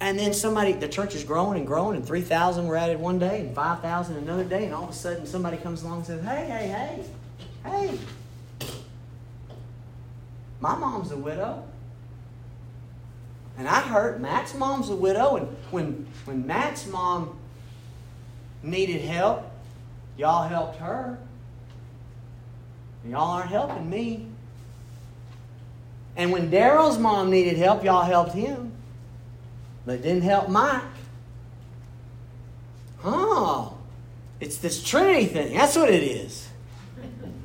[0.00, 3.40] And then somebody, the church is growing and growing, and 3,000 were added one day,
[3.40, 6.46] and 5,000 another day, and all of a sudden somebody comes along and says, Hey,
[6.46, 7.04] hey,
[7.64, 7.98] hey, hey,
[10.60, 11.64] my mom's a widow.
[13.58, 17.38] And I heard Matt's mom's a widow, and when, when Matt's mom
[18.62, 19.50] needed help,
[20.18, 21.18] y'all helped her.
[23.08, 24.26] Y'all aren't helping me.
[26.16, 28.72] And when Daryl's mom needed help, y'all helped him.
[29.86, 30.82] But it didn't help Mike.
[33.04, 33.78] Oh,
[34.40, 35.54] it's this Trinity thing.
[35.54, 36.48] That's what it is.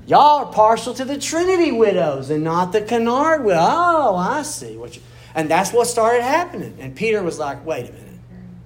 [0.08, 3.60] Y'all are partial to the Trinity widows and not the Kennard widow.
[3.62, 5.02] Oh, I see what you.
[5.36, 6.76] And that's what started happening.
[6.80, 8.20] And Peter was like, "Wait a minute.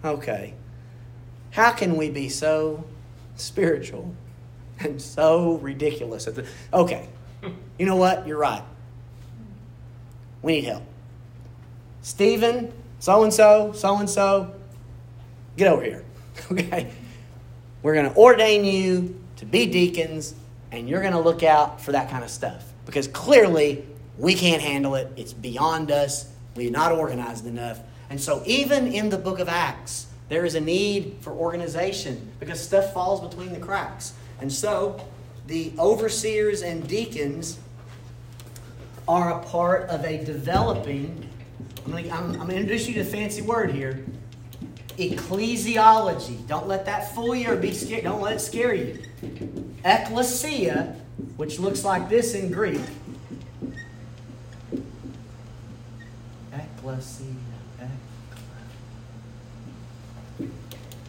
[0.03, 0.53] Okay,
[1.51, 2.85] how can we be so
[3.35, 4.15] spiritual
[4.79, 6.47] and so ridiculous at the?
[6.73, 7.07] Okay,
[7.77, 8.25] you know what?
[8.25, 8.63] You're right.
[10.41, 10.83] We need help.
[12.01, 14.53] Stephen, so and so, so and so,
[15.57, 16.03] get over here.
[16.51, 16.91] Okay?
[17.81, 20.35] We're going to ordain you to be deacons,
[20.71, 22.65] and you're going to look out for that kind of stuff.
[22.85, 23.85] Because clearly,
[24.17, 25.11] we can't handle it.
[25.15, 26.31] It's beyond us.
[26.55, 27.79] We're not organized enough.
[28.09, 32.61] And so, even in the book of Acts, there is a need for organization because
[32.61, 34.13] stuff falls between the cracks.
[34.39, 34.99] And so,
[35.47, 37.59] the overseers and deacons
[39.07, 41.29] are a part of a developing,
[41.85, 44.03] I'm going to, I'm, I'm to introduce you to a fancy word here
[44.97, 46.47] ecclesiology.
[46.47, 48.03] Don't let that fool you or be scared.
[48.03, 49.01] Don't let it scare you.
[49.83, 50.95] Ecclesia,
[51.37, 52.81] which looks like this in Greek.
[56.53, 57.25] Ecclesia.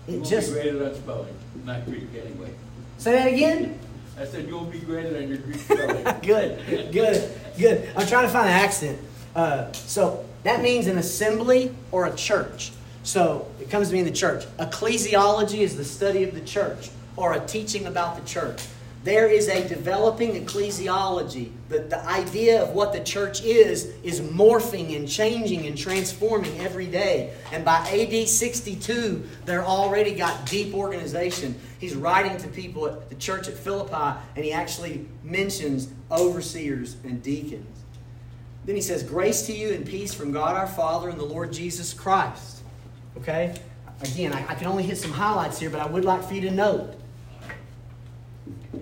[0.09, 2.53] It just be greater at spelling, not Greek anyway.
[2.97, 3.79] say that again.
[4.17, 6.05] I said you'll be greater than your Greek spelling.
[6.23, 7.89] good, good, good.
[7.97, 9.01] I'm trying to find an accent.
[9.35, 12.73] Uh, so that means an assembly or a church.
[13.03, 14.45] So it comes to me in the church.
[14.59, 18.67] Ecclesiology is the study of the church or a teaching about the church.
[19.07, 21.53] There is a developing ecclesiology.
[21.69, 26.89] The, the idea of what the church is is morphing and changing and transforming every
[26.89, 27.33] day.
[27.53, 31.55] And by AD 62, they're already got deep organization.
[31.79, 37.23] He's writing to people at the church at Philippi, and he actually mentions overseers and
[37.23, 37.76] deacons.
[38.67, 41.53] Then he says, Grace to you and peace from God our Father and the Lord
[41.53, 42.63] Jesus Christ.
[43.17, 43.55] Okay?
[44.03, 46.43] Again, I, I can only hit some highlights here, but I would like for you
[46.43, 46.95] to note.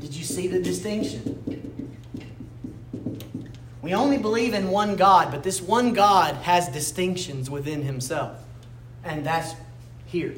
[0.01, 1.95] Did you see the distinction?
[3.83, 8.39] We only believe in one God, but this one God has distinctions within himself.
[9.05, 9.55] And that's
[10.07, 10.35] here.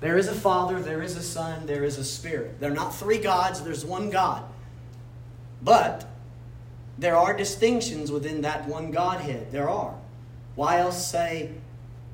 [0.00, 2.58] There is a Father, there is a Son, there is a Spirit.
[2.58, 4.42] They're not three gods, there's one God.
[5.62, 6.09] But
[7.00, 9.50] there are distinctions within that one Godhead.
[9.50, 9.94] There are.
[10.54, 11.50] Why else say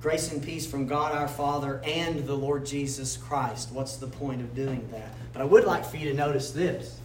[0.00, 3.72] grace and peace from God our Father and the Lord Jesus Christ?
[3.72, 5.08] What's the point of doing that?
[5.32, 7.00] But I would like for you to notice this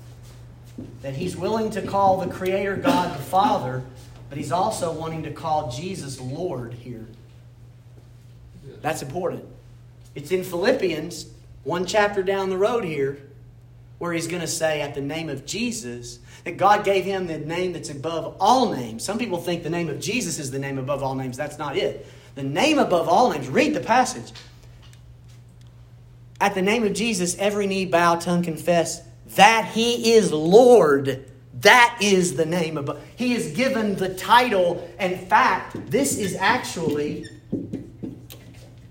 [1.02, 3.84] that He's willing to call the Creator God the Father,
[4.30, 7.08] but He's also wanting to call Jesus Lord here.
[8.82, 9.44] That's important.
[10.14, 11.26] It's in Philippians,
[11.64, 13.18] one chapter down the road here,
[14.02, 17.38] where he's going to say, at the name of Jesus, that God gave him the
[17.38, 19.04] name that's above all names.
[19.04, 21.38] Some people think the name of Jesus is the name above all names.
[21.38, 22.08] That's not it.
[22.34, 24.32] The name above all names, read the passage.
[26.40, 29.04] At the name of Jesus, every knee bow, tongue confess
[29.36, 31.32] that he is Lord.
[31.60, 33.04] That is the name above.
[33.16, 34.90] He is given the title.
[35.00, 37.26] In fact, this is actually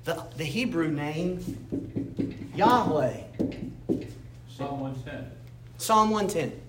[0.04, 3.24] the, the Hebrew name Yahweh.
[4.60, 5.30] Psalm 110.
[5.78, 6.60] Psalm 110.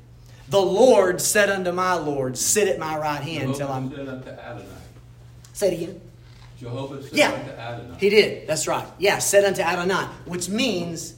[0.50, 3.89] The Lord said unto my Lord, Sit at my right hand until Jehovah I'm.
[3.96, 4.66] said unto Adonai.
[5.54, 6.02] Say it again.
[6.60, 7.32] Jehovah said Yeah.
[7.32, 7.98] unto Adonai.
[8.00, 8.48] He did.
[8.48, 8.88] That's right.
[8.98, 11.16] Yeah, said unto Adonai, which means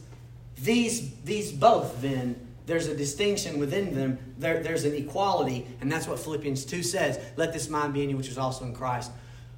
[0.58, 4.18] these these both then there's a distinction within them.
[4.38, 7.20] There, there's an equality, and that's what Philippians 2 says.
[7.36, 9.12] Let this mind be in you, which was also in Christ,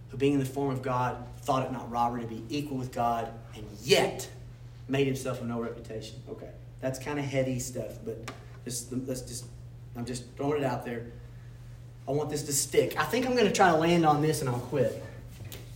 [0.09, 2.91] who being in the form of God, thought it not robbery to be equal with
[2.91, 4.27] God, and yet
[4.87, 6.15] made himself of no reputation.
[6.29, 6.49] Okay.
[6.85, 8.29] That's kind of heady stuff, but
[8.63, 9.45] just, let's just
[9.95, 11.07] I'm just throwing it out there.
[12.07, 12.95] I want this to stick.
[12.99, 15.03] I think I'm going to try to land on this and I'll quit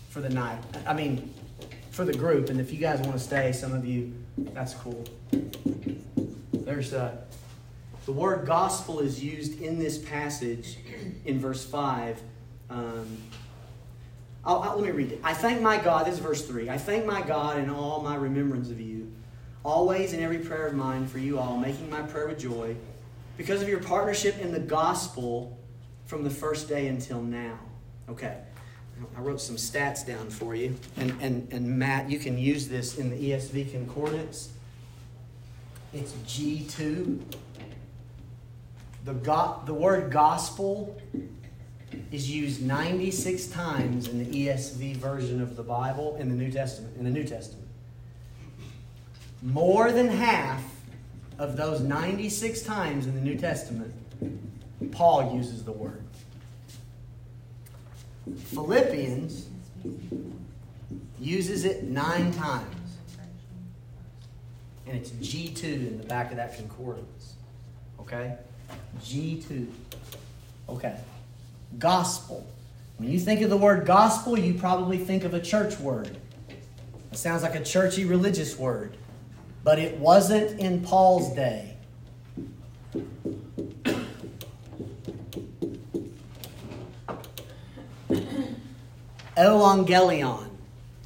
[0.10, 0.60] for the night.
[0.86, 1.34] I mean,
[1.90, 2.52] for the group.
[2.52, 5.04] And if you guys want to stay, some of you, that's cool.
[6.54, 7.24] There's a,
[8.06, 10.78] the word gospel is used in this passage
[11.26, 12.22] in verse 5.
[12.70, 13.18] Um,
[14.46, 15.22] I'll, I'll- let me read it.
[15.24, 16.70] I thank my God, this is verse 3.
[16.70, 19.12] I thank my God in all my remembrance of you,
[19.64, 22.76] always in every prayer of mine for you all, making my prayer with joy,
[23.38, 25.58] because of your partnership in the gospel
[26.06, 27.60] from the first day until now.
[28.10, 28.38] Okay.
[29.16, 30.76] I wrote some stats down for you.
[30.98, 34.52] And, and, and Matt, you can use this in the ESV concordance.
[35.94, 37.22] It's G2.
[39.06, 41.02] The, go- the word gospel
[42.12, 46.98] is used 96 times in the ESV version of the Bible in the New Testament.
[46.98, 47.69] In the New Testament.
[49.42, 50.64] More than half
[51.38, 53.94] of those 96 times in the New Testament,
[54.92, 56.04] Paul uses the word.
[58.48, 59.48] Philippians
[61.20, 62.76] uses it nine times.
[64.88, 67.34] And it's G2 in the back of that concordance.
[68.00, 68.36] Okay?
[69.02, 69.68] G2.
[70.68, 70.98] Okay.
[71.78, 72.46] Gospel.
[72.98, 76.18] When you think of the word gospel, you probably think of a church word.
[77.12, 78.98] It sounds like a churchy religious word.
[79.64, 81.76] But it wasn't in Paul's day.
[89.38, 90.50] Evangelion.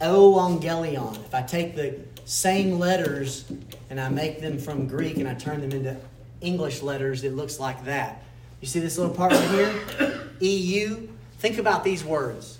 [0.02, 1.16] Evangelion.
[1.26, 3.52] If I take the same letters
[3.90, 5.96] and I make them from Greek and I turn them into
[6.42, 8.24] English letters, it looks like that.
[8.62, 10.30] You see this little part right here?
[10.40, 11.08] EU.
[11.40, 12.58] Think about these words.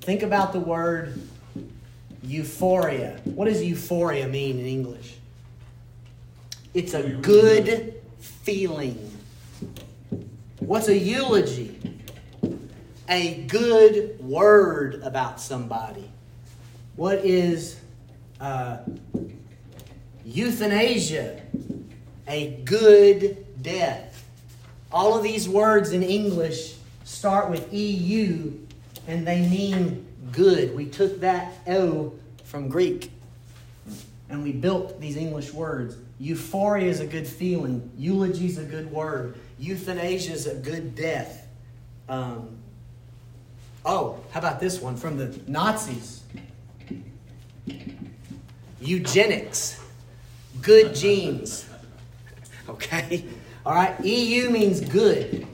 [0.00, 1.20] Think about the word
[2.22, 3.20] euphoria.
[3.24, 5.17] What does euphoria mean in English?
[6.78, 9.18] It's a good feeling.
[10.60, 11.76] What's a eulogy?
[13.08, 16.08] A good word about somebody.
[16.94, 17.80] What is
[18.40, 18.76] uh,
[20.24, 21.42] euthanasia?
[22.28, 24.24] A good death.
[24.92, 28.52] All of these words in English start with EU
[29.08, 30.76] and they mean good.
[30.76, 32.14] We took that O
[32.44, 33.10] from Greek
[34.28, 35.96] and we built these English words.
[36.18, 37.90] Euphoria is a good feeling.
[37.96, 39.36] Eulogy is a good word.
[39.58, 41.46] Euthanasia is a good death.
[42.08, 42.58] Um,
[43.84, 46.22] oh, how about this one from the Nazis?
[48.80, 49.80] Eugenics,
[50.62, 51.64] good genes.
[52.68, 53.24] Okay?
[53.64, 53.98] All right?
[54.04, 55.46] EU means good.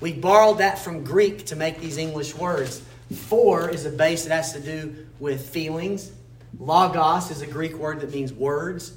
[0.00, 2.82] We borrowed that from Greek to make these English words.
[3.14, 6.10] For is a base that has to do with feelings.
[6.58, 8.94] Logos is a Greek word that means words.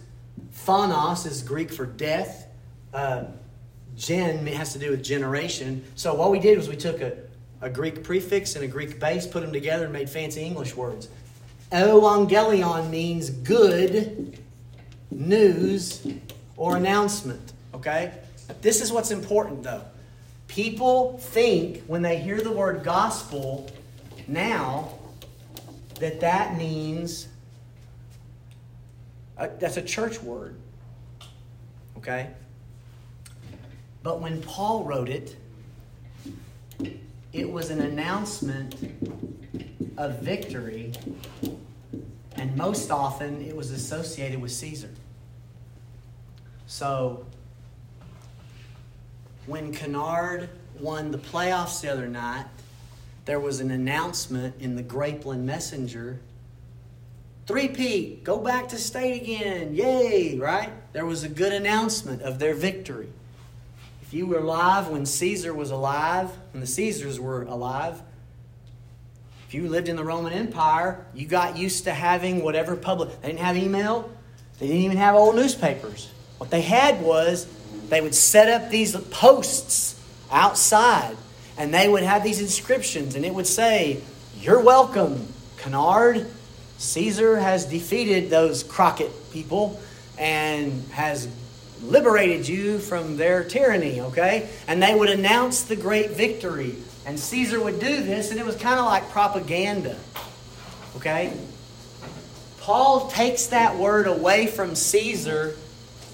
[0.53, 2.47] Phonos is Greek for death.
[2.93, 3.25] Uh,
[3.95, 5.83] gen has to do with generation.
[5.95, 7.17] So what we did was we took a,
[7.61, 11.09] a Greek prefix and a Greek base, put them together, and made fancy English words.
[11.71, 14.39] Evangelion means good
[15.09, 16.05] news
[16.57, 17.53] or announcement.
[17.73, 18.11] Okay?
[18.61, 19.83] This is what's important though.
[20.47, 23.71] People think when they hear the word gospel
[24.27, 24.93] now
[25.99, 27.27] that that means
[29.37, 30.55] that's a church word.
[31.97, 32.29] Okay?
[34.03, 35.35] But when Paul wrote it,
[37.31, 38.75] it was an announcement
[39.97, 40.91] of victory,
[42.35, 44.89] and most often it was associated with Caesar.
[46.67, 47.25] So,
[49.45, 52.45] when Kennard won the playoffs the other night,
[53.25, 56.19] there was an announcement in the Grapeland Messenger.
[57.45, 59.75] Three Pete, go back to state again.
[59.75, 60.69] Yay, right?
[60.93, 63.09] There was a good announcement of their victory.
[64.01, 68.01] If you were alive when Caesar was alive, when the Caesars were alive,
[69.47, 73.21] if you lived in the Roman Empire, you got used to having whatever public.
[73.21, 74.09] They didn't have email,
[74.59, 76.09] they didn't even have old newspapers.
[76.37, 77.45] What they had was
[77.89, 79.99] they would set up these posts
[80.31, 81.17] outside
[81.57, 84.01] and they would have these inscriptions and it would say,
[84.39, 85.27] You're welcome,
[85.57, 86.25] Kennard.
[86.83, 89.81] Caesar has defeated those Crockett people
[90.17, 91.29] and has
[91.81, 94.49] liberated you from their tyranny, okay?
[94.67, 96.75] And they would announce the great victory.
[97.05, 99.97] And Caesar would do this, and it was kind of like propaganda,
[100.97, 101.33] okay?
[102.59, 105.55] Paul takes that word away from Caesar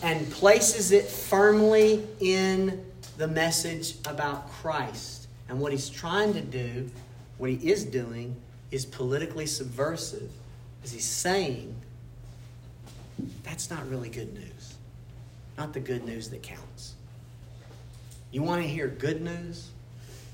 [0.04, 2.86] and places it firmly in
[3.18, 5.28] the message about Christ.
[5.50, 6.90] And what he's trying to do,
[7.40, 8.36] what he is doing,
[8.72, 10.30] is politically subversive.
[10.84, 11.76] Is he's saying
[13.44, 14.76] that's not really good news.
[15.58, 16.94] Not the good news that counts.
[18.32, 19.70] You want to hear good news?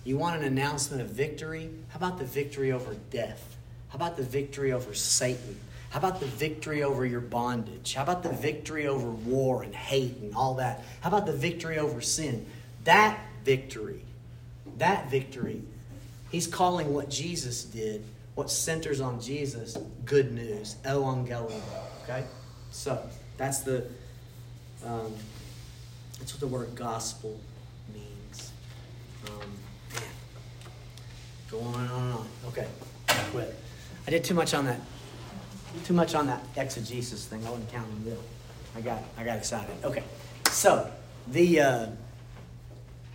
[0.04, 1.72] You want an announcement of victory?
[1.89, 3.56] How about the victory over death?
[3.89, 5.58] How about the victory over Satan?
[5.89, 7.93] How about the victory over your bondage?
[7.93, 10.84] How about the victory over war and hate and all that?
[11.02, 12.46] How about the victory over sin?
[12.84, 14.04] That victory,
[14.78, 15.62] that victory,
[16.32, 18.04] he's calling what Jesus did,
[18.36, 21.62] what centers on Jesus, good news, evangelion.
[22.04, 22.24] Okay,
[22.72, 23.02] so
[23.38, 23.86] that's the
[24.86, 25.14] um,
[26.20, 27.40] that's what the word gospel
[27.94, 28.52] means.
[29.28, 29.52] Um.
[31.52, 32.28] Go on and on and on.
[32.48, 32.68] Okay,
[33.32, 33.56] quit.
[34.08, 34.80] I did too much on that.
[35.84, 37.46] Too much on that exegesis thing.
[37.46, 38.18] I wasn't counting them.
[38.76, 39.76] I got I got excited.
[39.84, 40.04] Okay,
[40.50, 40.92] so
[41.28, 41.86] the uh,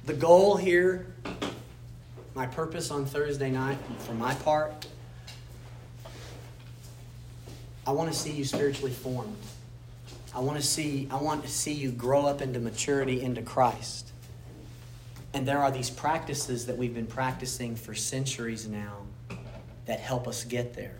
[0.07, 1.07] the goal here,
[2.35, 4.87] my purpose on Thursday night, for my part,
[7.87, 9.37] I want to see you spiritually formed.
[10.35, 14.12] I want to see I want to see you grow up into maturity into Christ.
[15.33, 18.99] And there are these practices that we've been practicing for centuries now
[19.87, 20.97] that help us get there.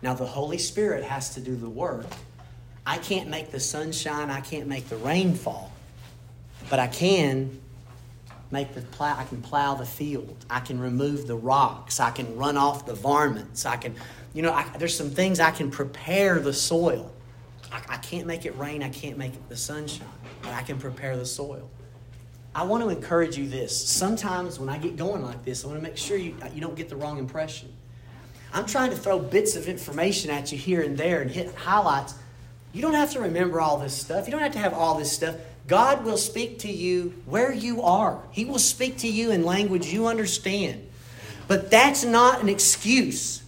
[0.00, 2.06] Now the Holy Spirit has to do the work.
[2.86, 5.72] I can't make the sunshine, I can't make the rain fall.
[6.70, 7.60] But I can
[8.50, 10.44] make the plow I can plow the field.
[10.48, 12.00] I can remove the rocks.
[12.00, 13.66] I can run off the varmints.
[13.66, 13.94] I can
[14.34, 17.12] you know, I, there's some things I can prepare the soil.
[17.70, 20.06] I, I can't make it rain, I can't make it the sunshine,
[20.42, 21.68] but I can prepare the soil.
[22.54, 23.76] I want to encourage you this.
[23.76, 26.60] Sometimes when I get going like this, I want to make sure you, uh, you
[26.60, 27.72] don't get the wrong impression.
[28.52, 32.14] I'm trying to throw bits of information at you here and there and hit highlights.
[32.74, 34.26] You don't have to remember all this stuff.
[34.26, 35.36] You don't have to have all this stuff.
[35.66, 39.86] God will speak to you where you are, He will speak to you in language
[39.86, 40.86] you understand.
[41.48, 43.41] But that's not an excuse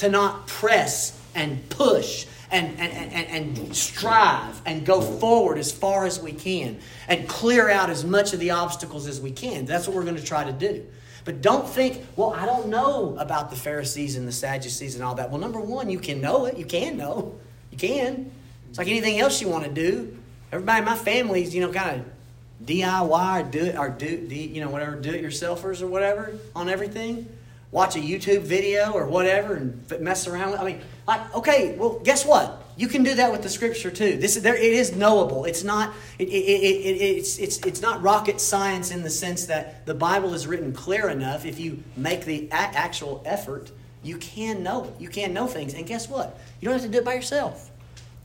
[0.00, 6.06] to not press and push and, and, and, and strive and go forward as far
[6.06, 9.66] as we can and clear out as much of the obstacles as we can.
[9.66, 10.86] That's what we're going to try to do.
[11.26, 15.14] But don't think, well, I don't know about the Pharisees and the Sadducees and all
[15.16, 15.30] that.
[15.30, 16.56] Well, number one, you can know it.
[16.56, 17.38] You can know.
[17.70, 18.32] You can.
[18.70, 20.16] It's like anything else you want to do.
[20.50, 24.62] Everybody in my family's, you know, kind of DIY or do it or do, you
[24.62, 27.28] know, whatever, do it yourselfers or whatever on everything
[27.72, 30.60] watch a YouTube video or whatever and mess around with.
[30.60, 32.64] I mean, like, okay, well, guess what?
[32.76, 34.16] You can do that with the scripture too.
[34.16, 35.44] This there it is knowable.
[35.44, 39.46] It's not it, it, it, it, it's it's it's not rocket science in the sense
[39.46, 41.44] that the Bible is written clear enough.
[41.44, 43.70] If you make the actual effort,
[44.02, 44.94] you can know it.
[44.98, 45.74] You can know things.
[45.74, 46.38] And guess what?
[46.60, 47.69] You don't have to do it by yourself.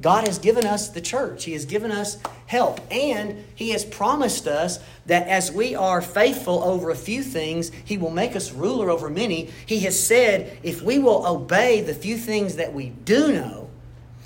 [0.01, 1.45] God has given us the church.
[1.45, 2.17] He has given us
[2.47, 2.81] help.
[2.91, 7.97] And He has promised us that as we are faithful over a few things, He
[7.97, 9.49] will make us ruler over many.
[9.65, 13.69] He has said, if we will obey the few things that we do know,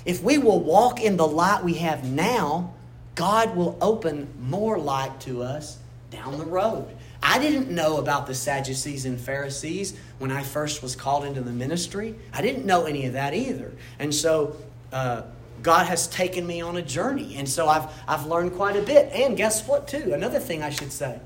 [0.04, 2.74] if we will walk in the light we have now,
[3.14, 5.78] God will open more light to us
[6.10, 6.88] down the road.
[7.22, 11.52] I didn't know about the Sadducees and Pharisees when I first was called into the
[11.52, 12.14] ministry.
[12.32, 13.72] I didn't know any of that either.
[13.98, 14.56] And so,
[14.90, 15.22] uh,
[15.62, 17.36] God has taken me on a journey.
[17.36, 19.12] And so I've, I've learned quite a bit.
[19.12, 20.12] And guess what, too?
[20.14, 21.18] Another thing I should say.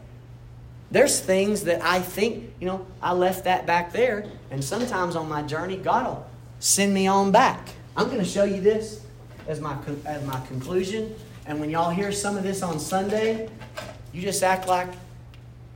[0.91, 4.27] There's things that I think, you know, I left that back there.
[4.51, 6.27] And sometimes on my journey, God will
[6.61, 7.69] send me on back.
[7.97, 9.05] I'm going to show you this
[9.47, 11.15] as my, as my conclusion.
[11.47, 13.49] And when y'all hear some of this on Sunday,
[14.13, 14.89] you just act like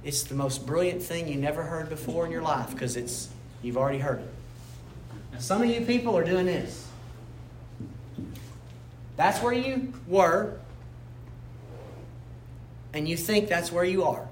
[0.04, 3.28] it's the most brilliant thing you never heard before in your life because it's
[3.62, 5.42] you've already heard it.
[5.42, 6.87] Some of you people are doing this.
[9.18, 10.60] That's where you were,
[12.94, 14.28] and you think that's where you are.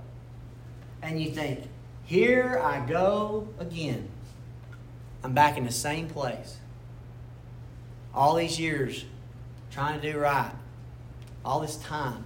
[1.03, 1.64] And you think,
[2.05, 4.09] here I go again.
[5.24, 6.59] I'm back in the same place.
[8.14, 9.05] All these years
[9.72, 10.53] trying to do right,
[11.45, 12.24] all this time,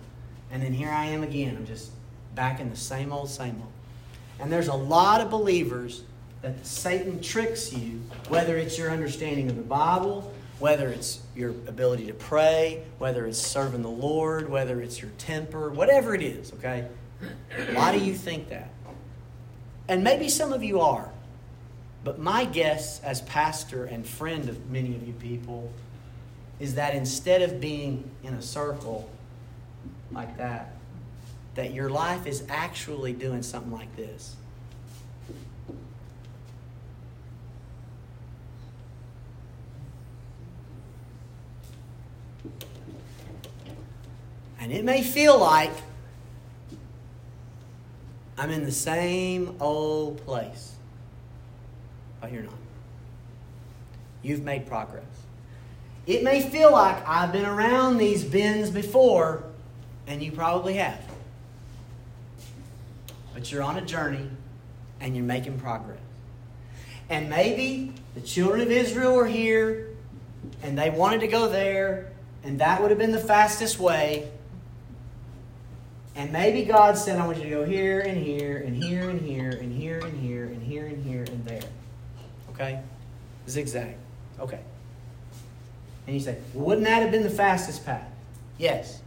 [0.52, 1.56] and then here I am again.
[1.56, 1.92] I'm just
[2.34, 3.72] back in the same old, same old.
[4.38, 6.02] And there's a lot of believers
[6.42, 10.30] that Satan tricks you, whether it's your understanding of the Bible,
[10.60, 15.70] whether it's your ability to pray, whether it's serving the Lord, whether it's your temper,
[15.70, 16.86] whatever it is, okay?
[17.72, 18.70] Why do you think that?
[19.88, 21.10] And maybe some of you are.
[22.04, 25.72] But my guess, as pastor and friend of many of you people,
[26.60, 29.10] is that instead of being in a circle
[30.12, 30.74] like that,
[31.54, 34.36] that your life is actually doing something like this.
[44.60, 45.72] And it may feel like
[48.36, 50.74] I'm in the same old place,
[52.20, 52.54] but you're not.
[54.22, 55.04] You've made progress.
[56.06, 59.44] It may feel like I've been around these bins before,
[60.06, 61.02] and you probably have.
[63.32, 64.28] But you're on a journey
[65.00, 65.98] and you're making progress.
[67.08, 69.88] And maybe the children of Israel were here
[70.62, 72.10] and they wanted to go there,
[72.44, 74.30] and that would have been the fastest way.
[76.16, 79.20] And maybe God said, I want you to go here and here and here and
[79.20, 81.62] here and here and here and here and here and there.
[82.50, 82.80] Okay?
[83.48, 83.94] Zigzag.
[84.38, 84.60] Okay.
[86.06, 88.10] And you say, wouldn't that have been the fastest path?
[88.58, 89.00] Yes.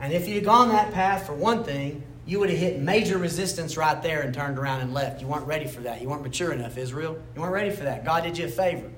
[0.00, 3.76] And if you'd gone that path, for one thing, you would have hit major resistance
[3.76, 5.20] right there and turned around and left.
[5.20, 6.02] You weren't ready for that.
[6.02, 7.18] You weren't mature enough, Israel.
[7.34, 8.04] You weren't ready for that.
[8.04, 8.90] God did you a favor.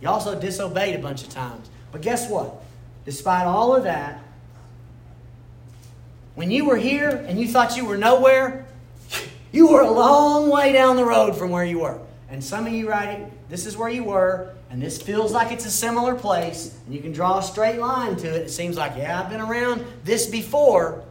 [0.00, 1.70] You also disobeyed a bunch of times.
[1.90, 2.62] But guess what?
[3.04, 4.22] Despite all of that,
[6.38, 8.64] when you were here and you thought you were nowhere,
[9.50, 11.98] you were a long way down the road from where you were.
[12.30, 15.66] And some of you right this is where you were, and this feels like it's
[15.66, 18.42] a similar place, and you can draw a straight line to it.
[18.42, 21.02] It seems like, yeah, I've been around this before.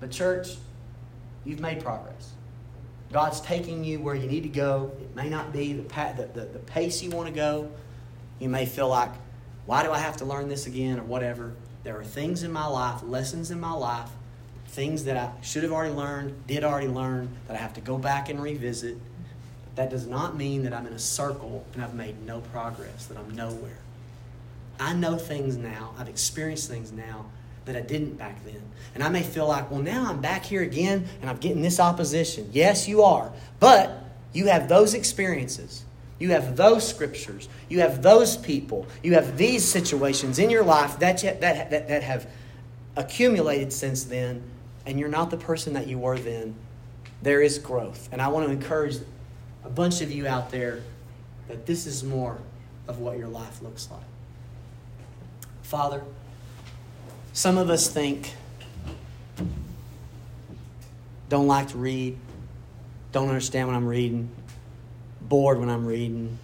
[0.00, 0.56] But, church,
[1.44, 2.30] you've made progress.
[3.12, 4.90] God's taking you where you need to go.
[5.02, 7.70] It may not be the, the, the, the pace you want to go.
[8.38, 9.10] You may feel like,
[9.66, 11.52] why do I have to learn this again or whatever?
[11.84, 14.10] There are things in my life, lessons in my life,
[14.68, 17.98] things that I should have already learned, did already learn, that I have to go
[17.98, 18.98] back and revisit.
[19.64, 23.06] But that does not mean that I'm in a circle and I've made no progress,
[23.06, 23.78] that I'm nowhere.
[24.80, 27.26] I know things now, I've experienced things now
[27.64, 28.62] that I didn't back then.
[28.94, 31.78] And I may feel like, well, now I'm back here again and I'm getting this
[31.78, 32.48] opposition.
[32.52, 33.30] Yes, you are.
[33.60, 35.84] But you have those experiences.
[36.18, 37.48] You have those scriptures.
[37.68, 38.86] You have those people.
[39.02, 42.28] You have these situations in your life that, that, that, that have
[42.96, 44.42] accumulated since then,
[44.84, 46.54] and you're not the person that you were then.
[47.22, 48.08] There is growth.
[48.10, 48.96] And I want to encourage
[49.64, 50.82] a bunch of you out there
[51.46, 52.38] that this is more
[52.88, 54.00] of what your life looks like.
[55.62, 56.02] Father,
[57.32, 58.34] some of us think,
[61.28, 62.16] don't like to read,
[63.12, 64.30] don't understand what I'm reading,
[65.28, 66.38] bored when I'm reading,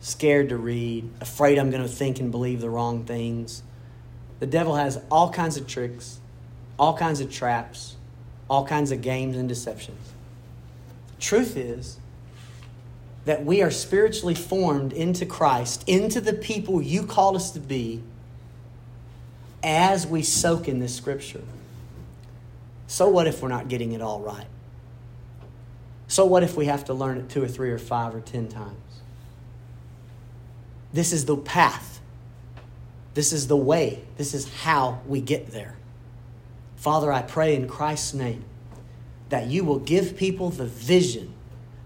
[0.00, 3.62] scared to read, afraid I'm going to think and believe the wrong things.
[4.40, 6.18] The devil has all kinds of tricks,
[6.78, 7.96] all kinds of traps,
[8.48, 10.12] all kinds of games and deceptions.
[11.16, 11.98] The truth is
[13.24, 18.02] that we are spiritually formed into Christ, into the people you called us to be
[19.62, 21.40] as we soak in this scripture.
[22.86, 24.46] So, what if we're not getting it all right?
[26.14, 28.46] So, what if we have to learn it two or three or five or ten
[28.46, 29.00] times?
[30.92, 32.00] This is the path.
[33.14, 34.04] This is the way.
[34.16, 35.74] This is how we get there.
[36.76, 38.44] Father, I pray in Christ's name
[39.30, 41.34] that you will give people the vision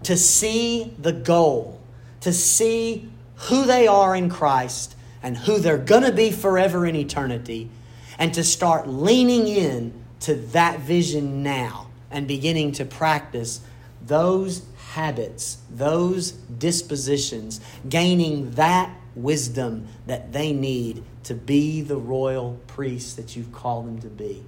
[0.03, 1.81] to see the goal,
[2.21, 6.97] to see who they are in Christ, and who they're going to be forever in
[6.97, 7.71] eternity,
[8.19, 13.63] and to start leaning in to that vision now and beginning to practice
[14.03, 23.15] those habits, those dispositions, gaining that wisdom that they need to be the royal priests
[23.15, 24.43] that you've called them to be.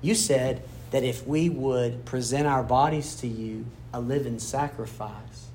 [0.00, 5.48] You said that if we would present our bodies to you a living sacrifice,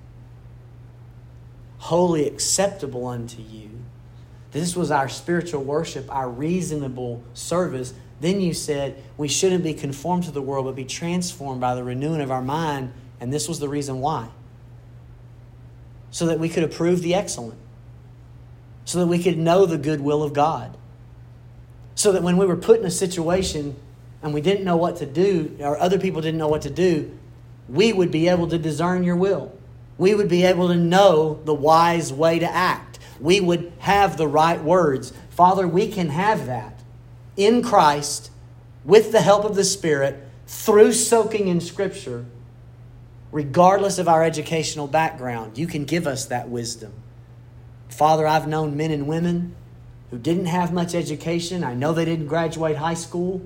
[1.77, 3.69] wholly acceptable unto you,
[4.51, 7.93] this was our spiritual worship, our reasonable service.
[8.21, 11.83] Then you said we shouldn't be conformed to the world, but be transformed by the
[11.83, 12.93] renewing of our mind.
[13.19, 14.29] And this was the reason why.
[16.11, 17.59] So that we could approve the excellent.
[18.85, 20.77] So that we could know the good will of God.
[21.95, 23.75] So that when we were put in a situation
[24.21, 27.17] and we didn't know what to do, or other people didn't know what to do,
[27.67, 29.57] we would be able to discern your will.
[29.97, 34.27] We would be able to know the wise way to act we would have the
[34.27, 35.13] right words.
[35.29, 36.79] Father, we can have that
[37.37, 38.31] in Christ
[38.83, 42.25] with the help of the Spirit through soaking in Scripture,
[43.35, 45.57] regardless of our educational background.
[45.57, 46.93] You can give us that wisdom.
[47.89, 49.53] Father, I've known men and women
[50.09, 51.61] who didn't have much education.
[51.61, 53.45] I know they didn't graduate high school.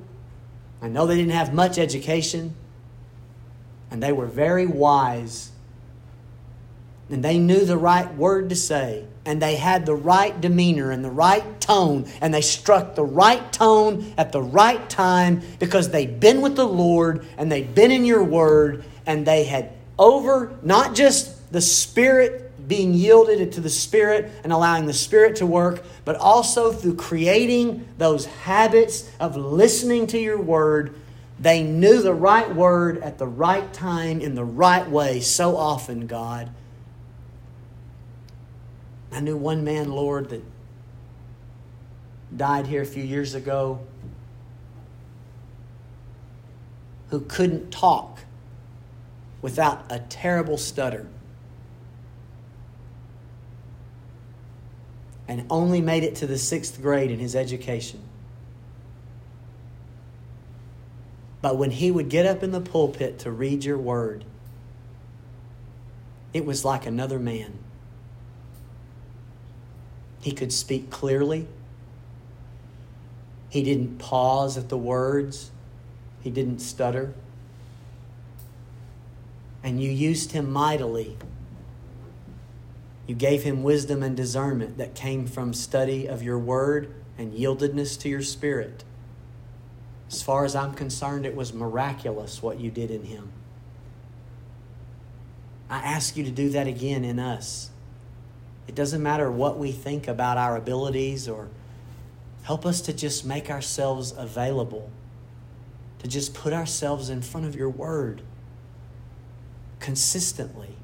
[0.80, 2.54] I know they didn't have much education.
[3.90, 5.50] And they were very wise.
[7.10, 11.06] And they knew the right word to say and they had the right demeanor and
[11.06, 16.20] the right tone, and they struck the right tone at the right time because they'd
[16.20, 20.96] been with the Lord and they'd been in your word, and they had over not
[20.96, 26.16] just the Spirit being yielded to the Spirit and allowing the Spirit to work, but
[26.16, 30.96] also through creating those habits of listening to your word.
[31.40, 36.08] They knew the right word at the right time in the right way so often,
[36.08, 36.50] God.
[39.12, 40.44] I knew one man, Lord, that
[42.36, 43.80] died here a few years ago
[47.10, 48.20] who couldn't talk
[49.42, 51.08] without a terrible stutter
[55.28, 58.02] and only made it to the sixth grade in his education.
[61.42, 64.26] But when he would get up in the pulpit to read your word,
[66.34, 67.60] it was like another man.
[70.22, 71.48] He could speak clearly.
[73.50, 75.52] He didn't pause at the words.
[76.22, 77.14] He didn't stutter.
[79.64, 81.18] And you used him mightily.
[83.08, 88.00] You gave him wisdom and discernment that came from study of your word and yieldedness
[88.02, 88.84] to your spirit.
[90.10, 93.32] As far as I'm concerned, it was miraculous what you did in him.
[95.70, 97.70] I ask you to do that again in us.
[98.68, 101.50] It doesn't matter what we think about our abilities or
[102.44, 104.90] help us to just make ourselves available,
[106.00, 108.22] to just put ourselves in front of your word
[109.80, 110.76] consistently.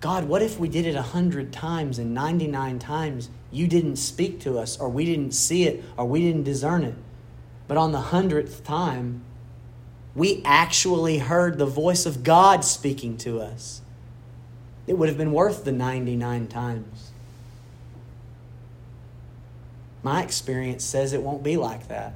[0.00, 4.40] God, what if we did it a hundred times and 99 times you didn't speak
[4.40, 6.94] to us or we didn't see it or we didn't discern it?
[7.66, 9.22] But on the hundredth time,
[10.14, 13.82] we actually heard the voice of God speaking to us.
[14.86, 17.10] It would have been worth the 99 times.
[20.02, 22.14] My experience says it won't be like that.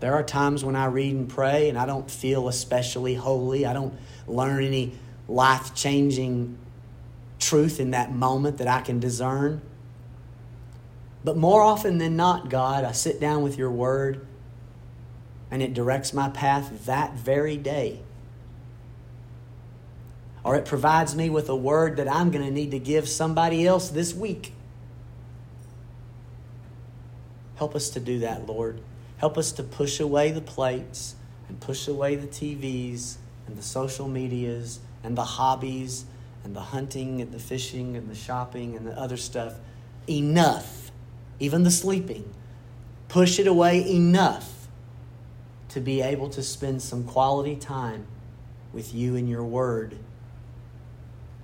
[0.00, 3.66] There are times when I read and pray and I don't feel especially holy.
[3.66, 3.94] I don't
[4.26, 4.92] learn any
[5.26, 6.56] life changing
[7.38, 9.60] truth in that moment that I can discern.
[11.24, 14.26] But more often than not, God, I sit down with your word
[15.50, 18.00] and it directs my path that very day.
[20.44, 23.66] Or it provides me with a word that I'm going to need to give somebody
[23.66, 24.52] else this week.
[27.56, 28.80] Help us to do that, Lord.
[29.18, 31.14] Help us to push away the plates
[31.48, 33.16] and push away the TVs
[33.46, 36.04] and the social medias and the hobbies
[36.44, 39.54] and the hunting and the fishing and the shopping and the other stuff
[40.08, 40.90] enough,
[41.40, 42.32] even the sleeping.
[43.08, 44.68] Push it away enough
[45.70, 48.06] to be able to spend some quality time
[48.72, 49.98] with you and your word.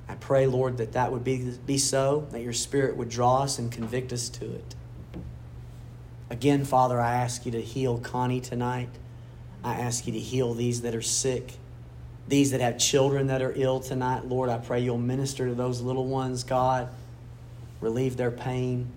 [0.09, 3.59] I pray, Lord, that that would be, be so, that your spirit would draw us
[3.59, 4.75] and convict us to it.
[6.31, 8.89] Again, Father, I ask you to heal Connie tonight.
[9.63, 11.55] I ask you to heal these that are sick,
[12.29, 14.27] these that have children that are ill tonight.
[14.27, 16.89] Lord, I pray you'll minister to those little ones, God,
[17.81, 18.91] relieve their pain,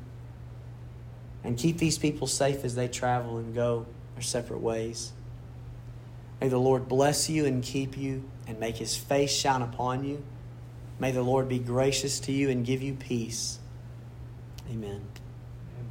[1.43, 3.85] and keep these people safe as they travel and go
[4.15, 5.11] their separate ways.
[6.41, 10.23] May the Lord bless you and keep you and make his face shine upon you.
[10.99, 13.59] May the Lord be gracious to you and give you peace.
[14.69, 15.01] Amen.